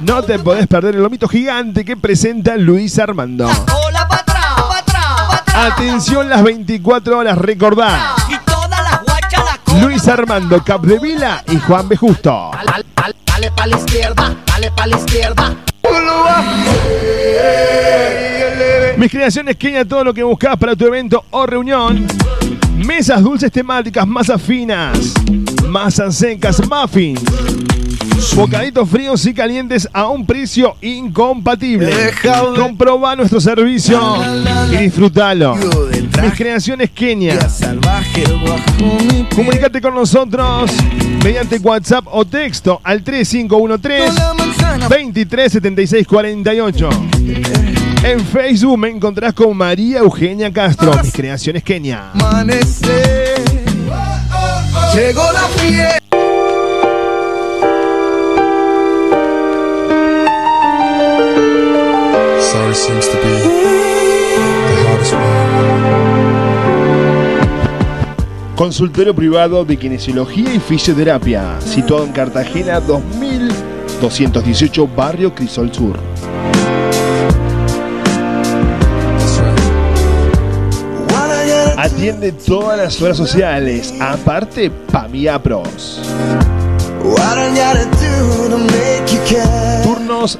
no 0.00 0.22
te 0.22 0.38
podés 0.38 0.66
perder 0.66 0.94
el 0.94 1.02
lomito 1.02 1.28
gigante 1.28 1.84
que 1.84 1.96
presenta 1.96 2.56
Luis 2.56 2.98
Armando. 2.98 3.48
Atención 5.58 6.28
las 6.28 6.44
24 6.44 7.18
horas, 7.18 7.36
recordá. 7.36 8.14
Luis 9.82 10.06
Armando 10.06 10.62
Capdevila 10.62 11.42
y 11.48 11.58
Juan 11.58 11.88
B. 11.88 11.96
Justo. 11.96 12.52
Dale 12.54 13.50
pa' 13.50 13.66
la 13.66 13.76
izquierda, 13.76 14.36
dale 14.46 14.70
pa' 14.70 14.86
la 14.86 14.96
izquierda. 14.96 15.56
Mis 18.98 19.10
creaciones 19.10 19.56
Kenia, 19.56 19.84
todo 19.84 20.04
lo 20.04 20.14
que 20.14 20.22
buscas 20.22 20.56
para 20.56 20.76
tu 20.76 20.86
evento 20.86 21.24
o 21.30 21.44
reunión. 21.44 22.06
Mesas 22.76 23.20
dulces 23.20 23.50
temáticas, 23.50 24.06
masas 24.06 24.40
finas, 24.40 25.12
masas 25.66 26.14
secas, 26.14 26.62
muffins. 26.68 27.20
Bocaditos 28.34 28.88
fríos 28.88 29.24
y 29.26 29.34
calientes 29.34 29.88
a 29.92 30.08
un 30.08 30.26
precio 30.26 30.76
incompatible. 30.80 31.92
Comproba 32.56 33.14
nuestro 33.16 33.40
servicio 33.40 34.00
y 34.72 34.76
disfrútalo. 34.76 35.56
Mis 36.22 36.34
creaciones 36.34 36.90
Kenia. 36.90 37.38
Comunicate 39.34 39.80
con 39.80 39.94
nosotros 39.94 40.70
mediante 41.22 41.58
WhatsApp 41.58 42.06
o 42.10 42.24
texto 42.24 42.80
al 42.82 43.02
3513 43.02 44.12
237648. 44.88 46.88
En 48.04 48.20
Facebook 48.20 48.78
me 48.78 48.90
encontrás 48.90 49.32
con 49.32 49.56
María 49.56 49.98
Eugenia 49.98 50.52
Castro, 50.52 50.92
mis 51.02 51.12
creaciones 51.12 51.62
Kenia. 51.62 52.12
Llegó 54.94 55.32
la 55.32 55.48
fiesta. 55.56 56.07
Sorry 62.58 62.74
seems 62.74 63.06
to 63.06 63.14
be 63.18 63.22
the 63.22 64.88
hardest 64.88 65.14
one. 65.14 65.22
Consultorio 68.56 69.14
privado 69.14 69.64
de 69.64 69.76
kinesiología 69.76 70.52
y 70.52 70.58
fisioterapia, 70.58 71.60
situado 71.60 72.04
en 72.04 72.10
Cartagena 72.10 72.80
2218, 72.80 74.88
barrio 74.88 75.32
Crisol 75.32 75.72
Sur. 75.72 76.00
Atiende 81.76 82.32
todas 82.32 82.76
las 82.76 83.00
horas 83.00 83.16
sociales, 83.16 83.94
aparte 84.00 84.68
Pamia 84.68 85.40
Pros. 85.40 86.00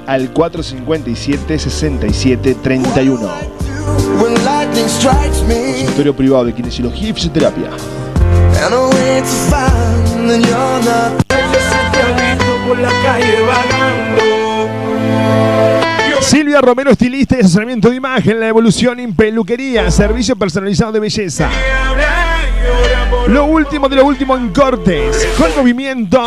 Al 0.07 0.33
457 0.33 1.59
67 1.59 2.55
31. 2.63 3.29
when 4.19 4.35
lightning 4.45 4.89
strikes 4.89 5.43
me. 5.47 5.73
Consultorio 5.81 6.17
privado 6.17 6.45
de 6.47 6.55
kinesiología 6.55 7.09
y 7.11 7.13
fisioterapia. 7.13 7.71
Silvia 16.23 16.61
Romero, 16.63 16.91
estilista 16.91 17.37
y 17.37 17.41
asesoramiento 17.41 17.91
de 17.91 17.97
imagen, 17.97 18.41
la 18.41 18.49
evolución 18.49 19.01
en 19.01 19.15
peluquería, 19.15 19.91
servicio 19.91 20.35
personalizado 20.37 20.93
de 20.93 21.01
belleza. 21.01 21.51
Lo 23.29 23.45
último 23.45 23.89
de 23.89 23.97
lo 23.97 24.05
último 24.05 24.37
en 24.37 24.51
cortes, 24.51 25.29
con 25.37 25.55
movimiento. 25.57 26.25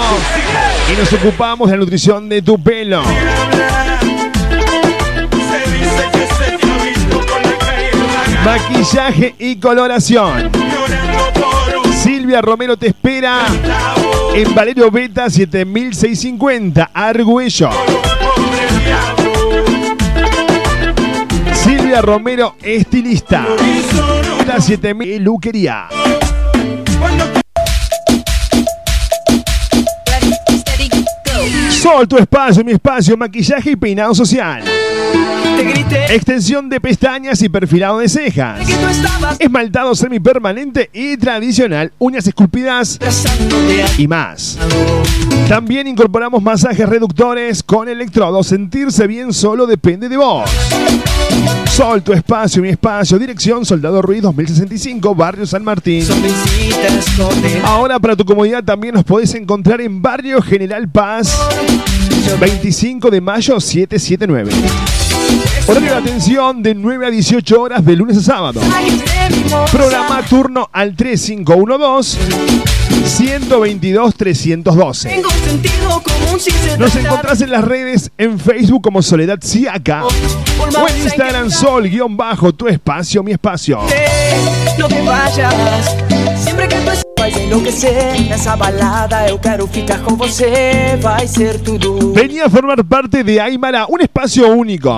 Y 0.91 0.99
nos 0.99 1.11
ocupamos 1.13 1.69
de 1.69 1.75
la 1.75 1.79
nutrición 1.79 2.29
de 2.29 2.41
tu 2.41 2.61
pelo. 2.61 3.01
Maquillaje 8.45 9.36
y 9.39 9.55
coloración. 9.57 10.49
Silvia 12.03 12.41
Romero 12.41 12.77
te 12.77 12.88
espera 12.88 13.45
en 14.34 14.55
Valerio 14.55 14.89
Beta 14.89 15.29
7650, 15.29 16.91
Argüello. 16.93 17.69
Romero, 22.00 22.56
estilista. 22.62 23.46
La 24.48 24.62
7000 24.62 25.22
peluquería. 25.22 25.88
Sol, 31.70 32.08
tu 32.08 32.18
espacio, 32.18 32.64
mi 32.64 32.72
espacio, 32.72 33.18
maquillaje 33.18 33.72
y 33.72 33.76
peinado 33.76 34.16
social. 34.16 34.64
Extensión 36.10 36.70
de 36.70 36.80
pestañas 36.80 37.42
y 37.42 37.50
perfilado 37.50 38.00
de 38.00 38.08
cejas. 38.10 38.60
Esmaltado 39.39 39.94
semipermanente 39.96 40.89
y 40.94 41.18
tradicional, 41.18 41.92
uñas 42.00 42.26
esculpidas 42.26 43.00
y 43.98 44.08
más. 44.08 44.58
También 45.48 45.88
incorporamos 45.88 46.42
masajes 46.42 46.88
reductores 46.88 47.64
con 47.64 47.89
electrodos. 47.89 48.48
Sentirse 48.48 49.08
bien 49.08 49.34
solo 49.34 49.68
depende 49.68 50.08
de 50.08 50.18
vos. 50.18 50.50
Sol, 51.72 52.02
tu 52.04 52.14
espacio, 52.14 52.62
mi 52.62 52.70
espacio. 52.70 53.18
Dirección 53.18 53.66
Soldado 53.66 54.02
Ruiz 54.02 54.22
2065, 54.22 55.16
Barrio 55.16 55.46
San 55.46 55.64
Martín. 55.64 56.06
Ahora 57.64 58.00
para 58.00 58.16
tu 58.16 58.26
comodidad 58.26 58.64
también 58.64 58.94
nos 58.94 59.04
podés 59.04 59.34
encontrar 59.36 59.82
en 59.82 60.02
Barrio 60.02 60.42
General 60.42 60.88
Paz 60.89 61.38
25 62.39 63.10
de 63.10 63.22
mayo 63.22 63.60
779. 63.60 64.52
Horario 65.68 65.92
de 65.92 65.98
atención 65.98 66.62
de 66.62 66.76
9 66.76 67.08
a 67.08 67.10
18 67.10 67.62
horas 67.62 67.86
de 67.86 67.96
lunes 67.96 68.18
a 68.18 68.22
sábado. 68.22 68.62
Programa 69.72 70.22
turno 70.28 70.70
al 70.74 70.96
3512 70.96 72.80
122 73.06 74.16
312. 74.16 75.10
Tengo 75.10 75.28
un 75.28 75.49
sentido 75.49 76.02
común 76.04 76.39
sin 76.39 76.54
ser 76.54 76.80
Nos 76.80 76.95
encontrás 76.95 77.41
en 77.41 77.52
las 77.52 77.64
redes 77.64 78.12
en 78.18 78.39
Facebook 78.39 78.82
como 78.82 79.02
Soledad 79.02 79.39
Siaca 79.41 80.04
o 80.06 80.88
en 80.88 80.97
Instagram 81.04 81.49
Sol 81.49 81.88
guion 81.89 82.16
bajo 82.16 82.54
tu 82.54 82.68
espacio, 82.68 83.24
mi 83.24 83.32
espacio. 83.32 83.80
No 84.78 84.88
te 84.88 85.02
vayas 85.02 85.95
Sempre 86.43 86.68
que 86.68 86.76
tu 86.76 86.91
vai 87.20 87.32
enlouquecer 87.34 88.20
Nessa 88.30 88.56
balada 88.56 89.28
eu 89.28 89.38
quero 89.38 89.68
ficar 89.68 89.99
com 89.99 90.16
você 90.16 90.97
Vai 91.02 91.28
ser 91.28 91.60
tudo 91.60 92.14
Venía 92.14 92.45
a 92.45 92.49
formar 92.49 92.84
parte 92.84 93.24
de 93.24 93.39
Aymara, 93.39 93.86
un 93.88 94.02
espacio 94.02 94.47
único. 94.47 94.97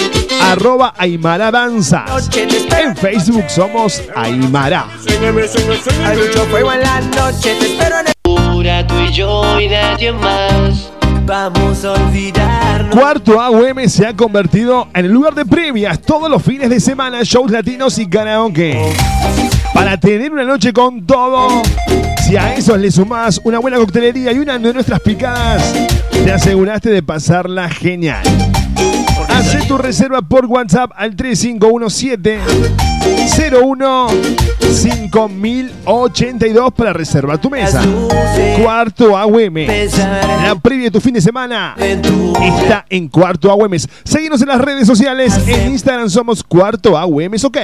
arroba 0.41 0.93
Aymara 0.97 1.51
Danzas. 1.51 2.29
En 2.35 2.95
Facebook 2.95 3.45
somos 3.49 4.01
Aymara. 4.15 4.87
Hay 6.05 6.17
mucho 6.17 6.45
fuego 6.45 6.73
en 6.73 6.81
la 6.81 7.01
noche 7.01 7.55
Te 7.59 7.65
espero 7.65 7.99
en 7.99 8.07
el 8.07 8.13
Pura 8.21 8.85
tú 8.87 8.95
y 8.99 9.11
yo 9.11 9.59
y 9.59 9.67
nadie 9.67 10.11
más. 10.11 10.91
Vamos 11.25 11.85
a 11.85 11.93
olvidarnos 11.93 12.95
Cuarto 12.95 13.39
AUM 13.39 13.87
se 13.87 14.07
ha 14.07 14.15
convertido 14.15 14.87
en 14.93 15.05
el 15.05 15.11
lugar 15.11 15.33
de 15.35 15.45
previas 15.45 16.01
todos 16.01 16.29
los 16.29 16.41
fines 16.43 16.69
de 16.69 16.79
semana, 16.79 17.19
shows 17.23 17.51
latinos 17.51 17.97
y 17.99 18.09
karaoke. 18.09 18.93
Para 19.73 19.97
tener 19.97 20.31
una 20.31 20.43
noche 20.43 20.73
con 20.73 21.05
todo, 21.05 21.61
si 22.27 22.35
a 22.35 22.55
eso 22.55 22.75
le 22.75 22.91
sumás 22.91 23.39
una 23.43 23.59
buena 23.59 23.77
coctelería 23.77 24.31
y 24.33 24.39
una 24.39 24.57
de 24.57 24.73
nuestras 24.73 24.99
picadas, 24.99 25.73
te 26.11 26.31
aseguraste 26.31 26.89
de 26.89 27.01
pasarla 27.01 27.69
genial. 27.69 28.23
Hacé 29.51 29.67
tu 29.67 29.77
reserva 29.77 30.21
por 30.21 30.45
WhatsApp 30.45 30.91
al 30.95 31.13
3517 31.13 32.39
01 33.61 34.07
5082 34.71 36.73
para 36.73 36.93
reservar 36.93 37.37
tu 37.37 37.49
mesa. 37.49 37.83
Cuarto 38.61 39.17
AUM. 39.17 39.57
La 40.45 40.55
previa 40.55 40.85
de 40.85 40.91
tu 40.91 41.01
fin 41.01 41.15
de 41.15 41.19
semana 41.19 41.75
está 41.77 42.85
en 42.89 43.09
Cuarto 43.09 43.51
AUM. 43.51 43.73
Seguimos 44.05 44.41
en 44.41 44.47
las 44.47 44.61
redes 44.61 44.87
sociales. 44.87 45.37
En 45.45 45.71
Instagram 45.71 46.09
somos 46.09 46.45
Cuarto 46.45 46.97
AUM. 46.97 47.33
Ok. 47.43 47.57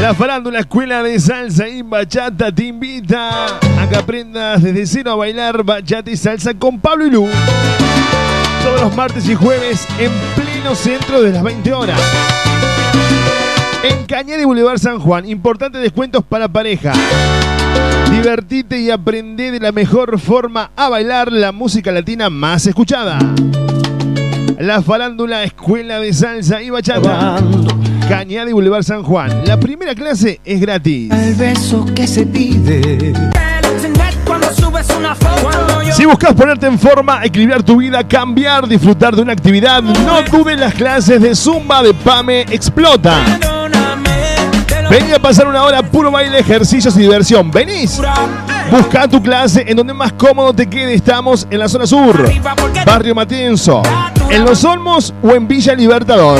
La 0.00 0.14
farándula 0.14 0.58
Escuela 0.58 1.00
de 1.02 1.20
Salsa 1.20 1.68
y 1.68 1.82
Bachata 1.82 2.52
te 2.52 2.64
invita 2.64 3.60
que 3.92 3.98
aprendas 3.98 4.62
desde 4.62 4.86
cero 4.86 5.12
a 5.12 5.16
bailar 5.16 5.64
bachata 5.64 6.10
y 6.10 6.16
salsa 6.16 6.54
con 6.54 6.80
Pablo 6.80 7.06
y 7.06 7.10
Lu. 7.10 7.28
Todos 8.62 8.80
los 8.80 8.96
martes 8.96 9.28
y 9.28 9.34
jueves 9.34 9.86
en 9.98 10.10
pleno 10.34 10.74
centro 10.74 11.20
de 11.20 11.30
las 11.30 11.42
20 11.42 11.72
horas. 11.74 12.00
En 13.82 14.06
Cañada 14.06 14.40
y 14.40 14.44
Boulevard 14.46 14.78
San 14.78 14.98
Juan, 14.98 15.28
importantes 15.28 15.82
descuentos 15.82 16.24
para 16.24 16.48
pareja. 16.48 16.92
Divertite 18.10 18.80
y 18.80 18.90
aprende 18.90 19.50
de 19.50 19.60
la 19.60 19.72
mejor 19.72 20.18
forma 20.18 20.70
a 20.74 20.88
bailar 20.88 21.30
la 21.30 21.52
música 21.52 21.92
latina 21.92 22.30
más 22.30 22.66
escuchada. 22.66 23.18
La 24.58 24.80
farándula 24.80 25.44
Escuela 25.44 26.00
de 26.00 26.14
Salsa 26.14 26.62
y 26.62 26.70
Bachata. 26.70 27.42
Cañada 28.08 28.48
y 28.48 28.52
Boulevard 28.54 28.84
San 28.84 29.02
Juan. 29.02 29.44
La 29.44 29.60
primera 29.60 29.94
clase 29.94 30.40
es 30.44 30.60
gratis. 30.60 31.10
El 31.12 31.34
beso 31.34 31.84
que 31.94 32.06
se 32.06 32.24
pide 32.24 33.12
Si 35.92 36.06
buscas 36.06 36.34
ponerte 36.34 36.66
en 36.66 36.78
forma, 36.78 37.24
equilibrar 37.24 37.62
tu 37.62 37.76
vida, 37.76 38.06
cambiar, 38.06 38.66
disfrutar 38.66 39.14
de 39.14 39.22
una 39.22 39.32
actividad, 39.32 39.82
no 39.82 40.22
dudes 40.22 40.58
las 40.58 40.74
clases 40.74 41.20
de 41.20 41.34
Zumba 41.34 41.82
de 41.82 41.94
Pame 41.94 42.42
Explota. 42.42 43.18
Vení 44.90 45.12
a 45.12 45.18
pasar 45.18 45.46
una 45.46 45.64
hora 45.64 45.82
puro 45.82 46.10
baile, 46.10 46.38
ejercicios 46.38 46.96
y 46.96 47.00
diversión. 47.00 47.50
¿Venís? 47.50 48.00
Busca 48.70 49.08
tu 49.08 49.22
clase 49.22 49.64
en 49.66 49.76
donde 49.76 49.94
más 49.94 50.12
cómodo 50.12 50.52
te 50.52 50.66
quede. 50.66 50.94
Estamos 50.94 51.46
en 51.50 51.58
la 51.58 51.68
zona 51.68 51.86
sur, 51.86 52.30
Barrio 52.84 53.14
Matienzo, 53.14 53.82
en 54.28 54.44
Los 54.44 54.64
Olmos 54.64 55.14
o 55.22 55.34
en 55.34 55.48
Villa 55.48 55.74
Libertador. 55.74 56.38